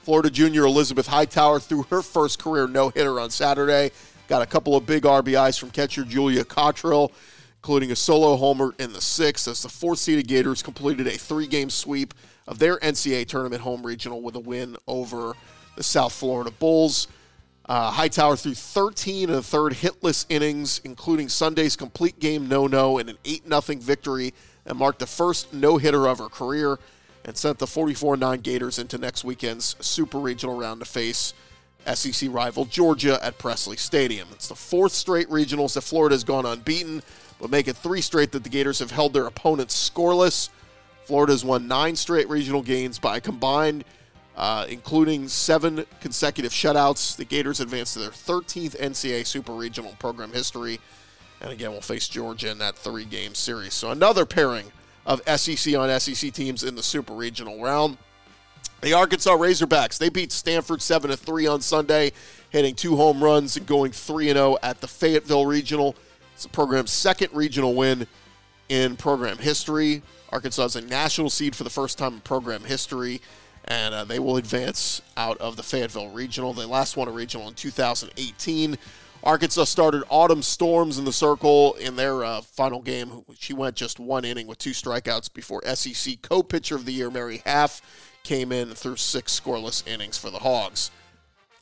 Florida 0.04 0.28
junior 0.28 0.64
Elizabeth 0.64 1.06
Hightower 1.06 1.58
threw 1.58 1.84
her 1.84 2.02
first 2.02 2.38
career 2.38 2.68
no 2.68 2.90
hitter 2.90 3.18
on 3.18 3.30
Saturday. 3.30 3.90
Got 4.28 4.42
a 4.42 4.46
couple 4.46 4.76
of 4.76 4.84
big 4.84 5.04
RBIs 5.04 5.58
from 5.58 5.70
catcher 5.70 6.04
Julia 6.04 6.44
Cottrill, 6.44 7.10
including 7.56 7.90
a 7.90 7.96
solo 7.96 8.36
homer 8.36 8.74
in 8.78 8.92
the 8.92 9.00
sixth, 9.00 9.48
as 9.48 9.62
the 9.62 9.70
fourth 9.70 9.98
seeded 9.98 10.28
Gators 10.28 10.62
completed 10.62 11.06
a 11.06 11.12
three 11.12 11.46
game 11.46 11.70
sweep 11.70 12.12
of 12.46 12.58
their 12.58 12.76
NCAA 12.80 13.26
tournament 13.26 13.62
home 13.62 13.84
regional 13.84 14.20
with 14.20 14.36
a 14.36 14.40
win 14.40 14.76
over 14.86 15.32
the 15.74 15.82
South 15.82 16.12
Florida 16.12 16.50
Bulls. 16.50 17.08
Uh, 17.64 17.90
Hightower 17.90 18.36
threw 18.36 18.52
13 18.52 19.30
and 19.30 19.38
a 19.38 19.42
third 19.42 19.72
hitless 19.72 20.26
innings, 20.28 20.82
including 20.84 21.30
Sunday's 21.30 21.76
complete 21.76 22.20
game 22.20 22.46
no 22.46 22.66
no 22.66 22.98
and 22.98 23.08
an 23.08 23.16
8 23.24 23.44
0 23.48 23.80
victory 23.80 24.34
and 24.66 24.76
marked 24.76 24.98
the 24.98 25.06
first 25.06 25.54
no 25.54 25.78
hitter 25.78 26.06
of 26.06 26.18
her 26.18 26.28
career 26.28 26.78
and 27.24 27.36
sent 27.36 27.58
the 27.58 27.66
44 27.66 28.16
9 28.16 28.40
Gators 28.40 28.78
into 28.78 28.98
next 28.98 29.24
weekend's 29.24 29.76
Super 29.80 30.18
Regional 30.18 30.58
round 30.58 30.80
to 30.80 30.86
face 30.86 31.34
SEC 31.92 32.28
rival 32.32 32.64
Georgia 32.64 33.18
at 33.22 33.38
Pressly 33.38 33.78
Stadium. 33.78 34.28
It's 34.32 34.48
the 34.48 34.54
fourth 34.54 34.92
straight 34.92 35.28
regionals 35.28 35.74
that 35.74 35.82
Florida 35.82 36.14
has 36.14 36.24
gone 36.24 36.46
unbeaten, 36.46 37.02
but 37.40 37.50
make 37.50 37.68
it 37.68 37.76
three 37.76 38.00
straight 38.00 38.32
that 38.32 38.42
the 38.42 38.48
Gators 38.50 38.78
have 38.78 38.90
held 38.90 39.12
their 39.12 39.26
opponents 39.26 39.90
scoreless. 39.90 40.48
Florida 41.04 41.32
has 41.32 41.44
won 41.44 41.68
nine 41.68 41.96
straight 41.96 42.28
regional 42.28 42.62
games 42.62 42.98
by 42.98 43.20
combined 43.20 43.84
uh, 44.36 44.66
including 44.68 45.28
seven 45.28 45.84
consecutive 46.00 46.52
shutouts. 46.52 47.16
The 47.16 47.24
Gators 47.24 47.60
advance 47.60 47.92
to 47.94 48.00
their 48.00 48.10
13th 48.10 48.76
NCAA 48.78 49.26
Super 49.26 49.52
Regional 49.52 49.94
program 49.98 50.32
history. 50.32 50.80
And 51.40 51.52
again, 51.52 51.70
we'll 51.70 51.80
face 51.80 52.08
Georgia 52.08 52.50
in 52.50 52.58
that 52.58 52.76
three 52.76 53.04
game 53.04 53.34
series. 53.34 53.74
So 53.74 53.90
another 53.90 54.24
pairing 54.24 54.72
of 55.06 55.20
SEC 55.38 55.74
on 55.74 56.00
SEC 56.00 56.32
teams 56.32 56.62
in 56.62 56.74
the 56.74 56.82
Super 56.82 57.14
Regional 57.14 57.62
round. 57.62 57.98
The 58.80 58.92
Arkansas 58.92 59.36
Razorbacks, 59.36 59.98
they 59.98 60.10
beat 60.10 60.30
Stanford 60.30 60.82
7 60.82 61.10
3 61.10 61.46
on 61.46 61.60
Sunday, 61.60 62.12
hitting 62.50 62.74
two 62.74 62.96
home 62.96 63.24
runs 63.24 63.56
and 63.56 63.66
going 63.66 63.92
3 63.92 64.26
0 64.28 64.58
at 64.62 64.80
the 64.80 64.88
Fayetteville 64.88 65.46
Regional. 65.46 65.96
It's 66.34 66.42
the 66.42 66.48
program's 66.50 66.90
second 66.90 67.30
regional 67.32 67.74
win 67.74 68.06
in 68.68 68.96
program 68.96 69.38
history. 69.38 70.02
Arkansas 70.30 70.64
is 70.64 70.76
a 70.76 70.80
national 70.80 71.30
seed 71.30 71.54
for 71.54 71.64
the 71.64 71.70
first 71.70 71.96
time 71.96 72.14
in 72.14 72.20
program 72.20 72.64
history, 72.64 73.20
and 73.66 73.94
uh, 73.94 74.04
they 74.04 74.18
will 74.18 74.36
advance 74.36 75.00
out 75.16 75.38
of 75.38 75.56
the 75.56 75.62
Fayetteville 75.62 76.10
Regional. 76.10 76.52
They 76.52 76.64
last 76.64 76.96
won 76.96 77.08
a 77.08 77.12
regional 77.12 77.48
in 77.48 77.54
2018. 77.54 78.76
Arkansas 79.24 79.64
started 79.64 80.04
Autumn 80.10 80.42
Storms 80.42 80.98
in 80.98 81.06
the 81.06 81.12
circle 81.12 81.74
in 81.74 81.96
their 81.96 82.22
uh, 82.22 82.42
final 82.42 82.82
game. 82.82 83.24
She 83.38 83.54
went 83.54 83.74
just 83.74 83.98
one 83.98 84.22
inning 84.22 84.46
with 84.46 84.58
two 84.58 84.72
strikeouts 84.72 85.32
before 85.32 85.64
SEC 85.74 86.20
co 86.20 86.42
pitcher 86.42 86.76
of 86.76 86.84
the 86.84 86.92
year, 86.92 87.10
Mary 87.10 87.42
Haff, 87.46 87.80
came 88.22 88.52
in 88.52 88.74
through 88.74 88.96
six 88.96 89.38
scoreless 89.38 89.86
innings 89.88 90.18
for 90.18 90.30
the 90.30 90.40
Hogs. 90.40 90.90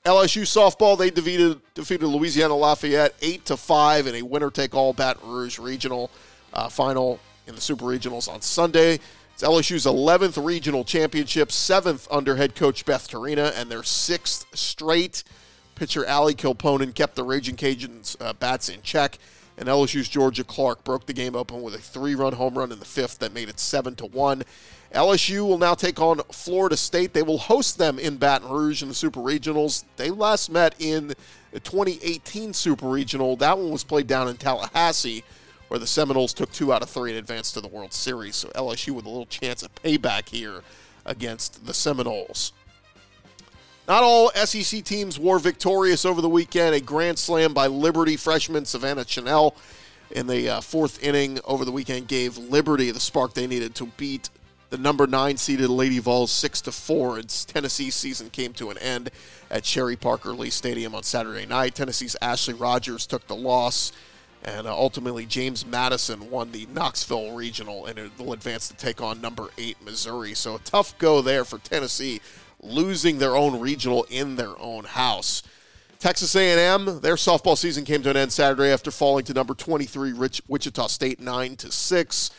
LSU 0.05 0.43
softball 0.43 0.99
they 0.99 1.11
defeated 1.11 1.61
defeated 1.75 2.09
Louisiana 2.09 2.57
Lafayette 2.57 3.15
eight 3.23 3.45
to 3.45 3.57
five 3.57 4.09
in 4.09 4.17
a 4.17 4.23
winner 4.23 4.51
take 4.51 4.75
all 4.75 4.93
Baton 4.93 5.31
Rouge 5.31 5.61
regional 5.61 6.11
uh, 6.53 6.69
final 6.69 7.21
in 7.47 7.55
the 7.55 7.61
Super 7.61 7.85
Regionals 7.85 8.29
on 8.29 8.43
Sunday. 8.43 8.99
It's 9.35 9.45
LSU's 9.45 9.87
11th 9.87 10.45
regional 10.45 10.83
championship, 10.83 11.53
seventh 11.53 12.09
under 12.11 12.35
head 12.35 12.57
coach 12.57 12.85
Beth 12.85 13.09
Torina, 13.09 13.53
and 13.57 13.71
their 13.71 13.85
sixth 13.85 14.47
straight. 14.53 15.23
Pitcher 15.83 16.09
Ali 16.09 16.33
Kilponen 16.33 16.95
kept 16.95 17.17
the 17.17 17.25
Raging 17.25 17.57
Cajuns 17.57 18.17
uh, 18.21 18.35
bats 18.35 18.69
in 18.69 18.83
check, 18.83 19.19
and 19.59 19.69
LSU's 19.69 20.09
Georgia 20.09 20.45
Clark 20.45 20.85
broke 20.85 21.07
the 21.07 21.13
game 21.13 21.35
open 21.35 21.61
with 21.61 21.75
a 21.75 21.79
three-run 21.79 22.35
home 22.35 22.57
run 22.57 22.71
in 22.71 22.79
the 22.79 22.85
fifth 22.85 23.19
that 23.19 23.35
made 23.35 23.49
it 23.49 23.59
seven 23.59 23.97
to 23.97 24.07
one. 24.07 24.45
LSU 24.95 25.45
will 25.45 25.59
now 25.59 25.75
take 25.75 26.01
on 26.01 26.21
Florida 26.31 26.77
State. 26.77 27.15
They 27.15 27.25
will 27.25 27.37
host 27.37 27.79
them 27.79 27.99
in 27.99 28.17
Baton 28.17 28.49
Rouge 28.49 28.83
in 28.83 28.89
the 28.91 28.95
Super 28.95 29.19
Regionals. 29.19 29.83
They 29.97 30.11
last 30.11 30.53
met 30.53 30.77
in 30.79 31.15
the 31.51 31.59
2018 31.59 32.53
Super 32.53 32.87
Regional. 32.87 33.35
That 33.35 33.59
one 33.59 33.73
was 33.73 33.83
played 33.83 34.07
down 34.07 34.29
in 34.29 34.37
Tallahassee, 34.37 35.25
where 35.67 35.81
the 35.81 35.87
Seminoles 35.89 36.33
took 36.33 36.53
two 36.53 36.73
out 36.73 36.83
of 36.83 36.91
three 36.91 37.11
and 37.11 37.19
advanced 37.19 37.55
to 37.55 37.61
the 37.61 37.67
World 37.67 37.93
Series. 37.93 38.37
So 38.37 38.51
LSU 38.51 38.93
with 38.93 39.05
a 39.05 39.09
little 39.09 39.27
chance 39.27 39.65
of 39.65 39.75
payback 39.75 40.29
here 40.29 40.63
against 41.05 41.67
the 41.67 41.75
Seminoles. 41.75 42.53
Not 43.89 44.03
all 44.03 44.31
SEC 44.31 44.85
teams 44.85 45.19
were 45.19 45.39
victorious 45.39 46.05
over 46.05 46.21
the 46.21 46.29
weekend. 46.29 46.75
A 46.75 46.81
grand 46.81 47.19
slam 47.19 47.53
by 47.53 47.67
Liberty 47.67 48.17
freshman 48.17 48.65
Savannah 48.65 49.07
Chanel 49.07 49.57
in 50.11 50.27
the 50.27 50.49
uh, 50.49 50.61
fourth 50.61 51.03
inning 51.03 51.41
over 51.45 51.65
the 51.65 51.73
weekend 51.73 52.07
gave 52.07 52.39
Liberty 52.39 52.91
the 52.91 53.01
spark 53.01 53.35
they 53.35 53.47
needed 53.47 53.75
to 53.77 53.87
beat 53.97 54.31
the 54.73 54.79
number 54.79 55.07
nine 55.07 55.37
seeded 55.37 55.69
Lady 55.69 55.99
Vols 55.99 56.33
six 56.33 56.63
to 56.63 56.73
four. 56.73 57.19
Its 57.19 57.45
Tennessee 57.45 57.91
season 57.91 58.31
came 58.31 58.55
to 58.55 58.71
an 58.71 58.79
end 58.79 59.11
at 59.51 59.67
Sherri 59.67 59.97
Parker 59.97 60.33
Lee 60.33 60.49
Stadium 60.49 60.95
on 60.95 61.03
Saturday 61.03 61.45
night. 61.45 61.75
Tennessee's 61.75 62.17
Ashley 62.23 62.55
Rogers 62.55 63.07
took 63.07 63.27
the 63.27 63.37
loss, 63.37 63.93
and 64.43 64.67
uh, 64.67 64.75
ultimately 64.75 65.27
James 65.27 65.67
Madison 65.67 66.31
won 66.31 66.53
the 66.53 66.67
Knoxville 66.73 67.33
Regional 67.33 67.85
and 67.85 68.11
will 68.19 68.33
advance 68.33 68.67
to 68.69 68.75
take 68.75 69.03
on 69.03 69.21
number 69.21 69.51
eight 69.59 69.77
Missouri. 69.85 70.33
So 70.33 70.55
a 70.55 70.61
tough 70.61 70.97
go 70.97 71.21
there 71.21 71.45
for 71.45 71.59
Tennessee, 71.59 72.23
losing 72.63 73.19
their 73.19 73.37
own 73.37 73.61
regional 73.61 74.05
in 74.11 74.37
their 74.37 74.59
own 74.59 74.85
house. 74.85 75.43
Texas 75.99 76.35
A&M, 76.35 77.01
their 77.01 77.15
softball 77.15 77.57
season 77.57 77.85
came 77.85 78.03
to 78.03 78.11
an 78.11 78.17
end 78.17 78.33
Saturday 78.33 78.73
after 78.73 78.91
falling 78.91 79.25
to 79.25 79.33
number 79.33 79.55
23 79.55 80.13
Rich, 80.13 80.43
Wichita 80.49 80.89
State 80.89 81.21
9 81.21 81.57
to 81.57 81.71
6 81.71 82.31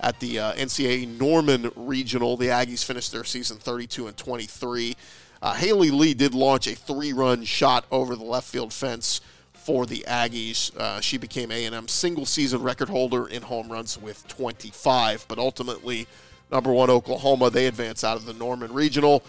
at 0.00 0.18
the 0.20 0.38
uh, 0.38 0.52
NCAA 0.54 1.18
Norman 1.18 1.70
Regional. 1.76 2.36
The 2.36 2.46
Aggies 2.46 2.84
finished 2.84 3.12
their 3.12 3.24
season 3.24 3.58
32 3.58 4.06
and 4.06 4.16
23. 4.16 4.96
Uh, 5.42 5.54
Haley 5.54 5.90
Lee 5.90 6.14
did 6.14 6.34
launch 6.34 6.66
a 6.66 6.74
three-run 6.74 7.44
shot 7.44 7.84
over 7.90 8.16
the 8.16 8.24
left 8.24 8.48
field 8.48 8.72
fence 8.72 9.20
for 9.52 9.84
the 9.86 10.04
Aggies. 10.08 10.74
Uh, 10.76 11.00
she 11.00 11.18
became 11.18 11.50
A&M's 11.50 11.92
single-season 11.92 12.62
record 12.62 12.88
holder 12.88 13.28
in 13.28 13.42
home 13.42 13.70
runs 13.70 13.98
with 13.98 14.26
25. 14.28 15.26
But 15.28 15.38
ultimately, 15.38 16.06
number 16.50 16.72
one 16.72 16.88
Oklahoma, 16.88 17.50
they 17.50 17.66
advance 17.66 18.02
out 18.02 18.16
of 18.16 18.24
the 18.24 18.32
Norman 18.32 18.72
Regional. 18.72 19.22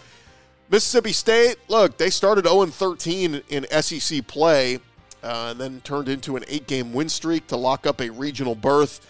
Mississippi 0.72 1.12
State, 1.12 1.56
look, 1.68 1.98
they 1.98 2.10
started 2.10 2.46
0-13 2.46 3.42
in 3.48 3.82
SEC 3.82 4.26
play, 4.26 4.78
uh, 5.22 5.48
and 5.50 5.60
then 5.60 5.80
turned 5.82 6.08
into 6.08 6.36
an 6.36 6.44
eight-game 6.48 6.92
win 6.92 7.08
streak 7.08 7.46
to 7.46 7.56
lock 7.56 7.86
up 7.86 8.00
a 8.00 8.10
regional 8.10 8.56
berth 8.56 9.06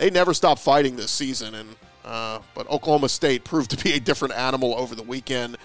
they 0.00 0.08
never 0.08 0.32
stopped 0.32 0.62
fighting 0.62 0.96
this 0.96 1.10
season. 1.10 1.54
And 1.54 1.76
uh, 2.04 2.40
but 2.54 2.68
Oklahoma 2.70 3.10
State 3.10 3.44
proved 3.44 3.70
to 3.70 3.84
be 3.84 3.92
a 3.92 4.00
different 4.00 4.34
animal 4.34 4.74
over 4.74 4.94
the 4.94 5.02
weekend 5.02 5.58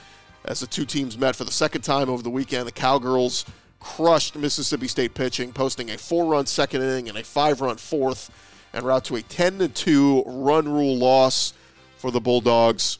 as 0.43 0.59
the 0.59 0.67
two 0.67 0.85
teams 0.85 1.17
met 1.17 1.35
for 1.35 1.45
the 1.45 1.51
second 1.51 1.81
time 1.81 2.09
over 2.09 2.21
the 2.21 2.29
weekend. 2.29 2.67
The 2.67 2.73
Cowgirls 2.73 3.45
crushed 3.79 4.35
Mississippi 4.35 4.89
State 4.89 5.13
pitching, 5.13 5.53
posting 5.53 5.89
a 5.91 5.97
four-run 5.97 6.45
second 6.45 6.81
inning 6.81 7.07
and 7.07 7.17
a 7.17 7.23
five-run 7.23 7.77
fourth, 7.77 8.29
and 8.73 8.85
route 8.85 9.05
to 9.05 9.15
a 9.15 9.21
10-2 9.21 10.23
run 10.25 10.67
rule 10.67 10.97
loss 10.97 11.53
for 11.97 12.11
the 12.11 12.19
Bulldogs 12.19 12.99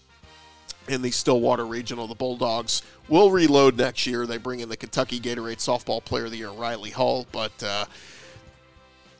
in 0.88 1.02
the 1.02 1.12
Stillwater 1.12 1.66
Regional. 1.66 2.08
The 2.08 2.16
Bulldogs 2.16 2.82
will 3.10 3.32
reload 3.32 3.78
next 3.78 4.06
year. 4.08 4.26
They 4.26 4.38
bring 4.38 4.60
in 4.60 4.70
the 4.70 4.78
Kentucky 4.78 5.20
Gatorade 5.20 5.58
Softball 5.58 6.04
Player 6.04 6.26
of 6.26 6.32
the 6.32 6.38
Year, 6.38 6.52
Riley 6.52 6.92
Hull, 6.92 7.28
but. 7.32 7.64
Uh, 7.64 7.86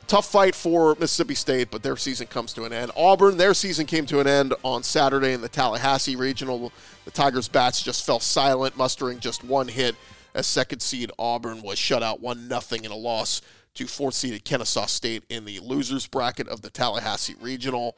tough 0.06 0.30
fight 0.30 0.54
for 0.54 0.94
Mississippi 1.00 1.34
State, 1.34 1.68
but 1.68 1.82
their 1.82 1.96
season 1.96 2.28
comes 2.28 2.52
to 2.52 2.62
an 2.62 2.72
end. 2.72 2.92
Auburn, 2.96 3.36
their 3.36 3.54
season 3.54 3.86
came 3.86 4.06
to 4.06 4.20
an 4.20 4.28
end 4.28 4.54
on 4.62 4.84
Saturday 4.84 5.32
in 5.32 5.40
the 5.40 5.48
Tallahassee 5.48 6.14
Regional. 6.14 6.72
The 7.04 7.10
Tigers' 7.10 7.48
bats 7.48 7.82
just 7.82 8.06
fell 8.06 8.20
silent, 8.20 8.76
mustering 8.76 9.18
just 9.18 9.42
one 9.42 9.66
hit 9.66 9.96
as 10.36 10.46
second 10.46 10.80
seed 10.80 11.10
Auburn 11.18 11.62
was 11.62 11.78
shut 11.78 12.02
out 12.02 12.20
1 12.20 12.48
0 12.48 12.82
in 12.84 12.90
a 12.90 12.96
loss 12.96 13.40
to 13.74 13.86
fourth 13.86 14.14
seeded 14.14 14.44
Kennesaw 14.44 14.86
State 14.86 15.24
in 15.28 15.44
the 15.44 15.60
losers 15.60 16.06
bracket 16.06 16.48
of 16.48 16.62
the 16.62 16.70
Tallahassee 16.70 17.34
Regional. 17.40 17.96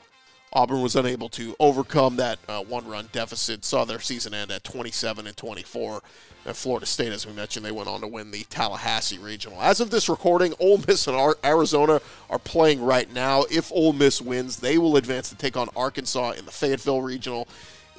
Auburn 0.52 0.80
was 0.80 0.96
unable 0.96 1.28
to 1.30 1.54
overcome 1.60 2.16
that 2.16 2.38
uh, 2.48 2.62
one-run 2.62 3.08
deficit. 3.12 3.64
Saw 3.64 3.84
their 3.84 4.00
season 4.00 4.32
end 4.34 4.50
at 4.50 4.64
27 4.64 5.26
and 5.26 5.36
24. 5.36 6.02
And 6.46 6.56
Florida 6.56 6.86
State, 6.86 7.12
as 7.12 7.26
we 7.26 7.32
mentioned, 7.34 7.64
they 7.66 7.72
went 7.72 7.88
on 7.88 8.00
to 8.00 8.06
win 8.06 8.30
the 8.30 8.44
Tallahassee 8.44 9.18
Regional. 9.18 9.60
As 9.60 9.80
of 9.80 9.90
this 9.90 10.08
recording, 10.08 10.54
Ole 10.58 10.80
Miss 10.88 11.06
and 11.06 11.34
Arizona 11.44 12.00
are 12.30 12.38
playing 12.38 12.82
right 12.82 13.12
now. 13.12 13.44
If 13.50 13.70
Ole 13.72 13.92
Miss 13.92 14.22
wins, 14.22 14.56
they 14.56 14.78
will 14.78 14.96
advance 14.96 15.28
to 15.28 15.34
take 15.34 15.56
on 15.56 15.68
Arkansas 15.76 16.32
in 16.32 16.46
the 16.46 16.50
Fayetteville 16.50 17.02
Regional, 17.02 17.46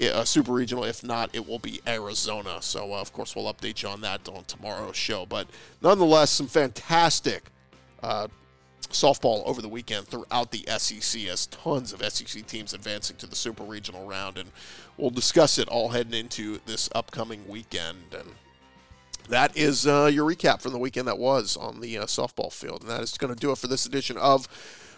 uh, 0.01 0.23
Super 0.23 0.53
Regional. 0.53 0.83
If 0.83 1.03
not, 1.03 1.29
it 1.33 1.47
will 1.47 1.59
be 1.59 1.79
Arizona. 1.85 2.57
So, 2.61 2.93
uh, 2.93 3.01
of 3.01 3.13
course, 3.13 3.35
we'll 3.35 3.53
update 3.53 3.83
you 3.83 3.89
on 3.89 4.01
that 4.01 4.27
on 4.27 4.45
tomorrow's 4.45 4.95
show. 4.95 5.27
But 5.27 5.47
nonetheless, 5.83 6.31
some 6.31 6.47
fantastic 6.47 7.51
uh, 8.01 8.29
softball 8.89 9.45
over 9.45 9.61
the 9.61 9.69
weekend 9.69 10.07
throughout 10.07 10.51
the 10.51 10.65
SEC 10.77 11.27
as 11.27 11.47
tons 11.47 11.93
of 11.93 12.03
SEC 12.11 12.45
teams 12.45 12.73
advancing 12.73 13.17
to 13.17 13.27
the 13.27 13.35
Super 13.35 13.63
Regional 13.63 14.07
round, 14.07 14.37
and 14.37 14.51
we'll 14.97 15.09
discuss 15.09 15.57
it 15.57 15.67
all 15.67 15.89
heading 15.89 16.13
into 16.13 16.59
this 16.65 16.89
upcoming 16.93 17.47
weekend. 17.47 18.13
And 18.13 18.29
that 19.29 19.55
is 19.55 19.87
uh, 19.87 20.09
your 20.11 20.29
recap 20.29 20.61
from 20.61 20.73
the 20.73 20.79
weekend 20.79 21.07
that 21.07 21.19
was 21.19 21.55
on 21.55 21.81
the 21.81 21.99
uh, 21.99 22.05
softball 22.05 22.51
field, 22.51 22.81
and 22.81 22.89
that 22.89 23.01
is 23.01 23.17
going 23.17 23.33
to 23.33 23.39
do 23.39 23.51
it 23.51 23.57
for 23.57 23.67
this 23.67 23.85
edition 23.85 24.17
of 24.17 24.47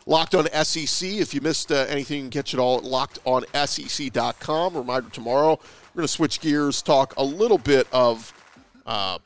Locked 0.08 0.34
on 0.34 0.47
SEC. 0.63 1.08
If 1.08 1.34
you 1.34 1.41
missed 1.41 1.71
uh, 1.71 1.86
anything, 1.88 2.17
you 2.17 2.23
can 2.23 2.32
catch 2.32 2.54
it 2.56 2.60
all 2.60 2.77
at 2.77 2.84
lockedonsec.com. 2.84 4.75
Reminder 4.75 5.10
tomorrow, 5.12 5.51
we're 5.51 5.99
going 5.99 6.08
to 6.08 6.08
switch 6.08 6.41
gears, 6.41 6.82
talk 6.82 7.13
a 7.17 7.23
little 7.23 7.60
bit 7.60 7.88
of 7.91 8.34
uh, 8.88 9.19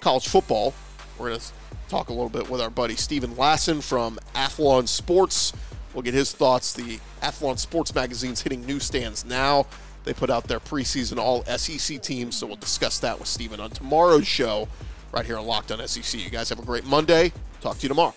college 0.00 0.26
football. 0.26 0.74
We're 1.16 1.28
going 1.28 1.40
to 1.40 1.46
talk 1.88 2.08
a 2.08 2.12
little 2.12 2.28
bit 2.28 2.48
with 2.50 2.60
our 2.60 2.70
buddy 2.70 2.96
Steven 2.96 3.32
Lassan 3.34 3.82
from 3.82 4.18
Athlon 4.34 4.88
Sports. 4.88 5.52
We'll 5.94 6.02
get 6.02 6.14
his 6.14 6.32
thoughts. 6.32 6.72
The 6.72 6.98
Athlon 7.22 7.58
Sports 7.58 7.92
magazine's 7.92 8.42
hitting 8.42 8.66
newsstands 8.66 9.24
now. 9.24 9.66
They 10.04 10.12
put 10.12 10.30
out 10.30 10.44
their 10.44 10.60
preseason 10.60 11.18
all 11.18 11.44
SEC 11.44 12.00
teams, 12.02 12.36
so 12.36 12.46
we'll 12.46 12.56
discuss 12.56 12.98
that 13.00 13.18
with 13.18 13.28
Stephen 13.28 13.60
on 13.60 13.70
tomorrow's 13.70 14.26
show 14.26 14.68
right 15.10 15.26
here 15.26 15.38
on 15.38 15.46
Locked 15.46 15.72
on 15.72 15.86
SEC. 15.88 16.20
You 16.22 16.30
guys 16.30 16.48
have 16.50 16.58
a 16.58 16.64
great 16.64 16.84
Monday. 16.84 17.32
Talk 17.60 17.78
to 17.78 17.82
you 17.82 17.88
tomorrow. 17.88 18.14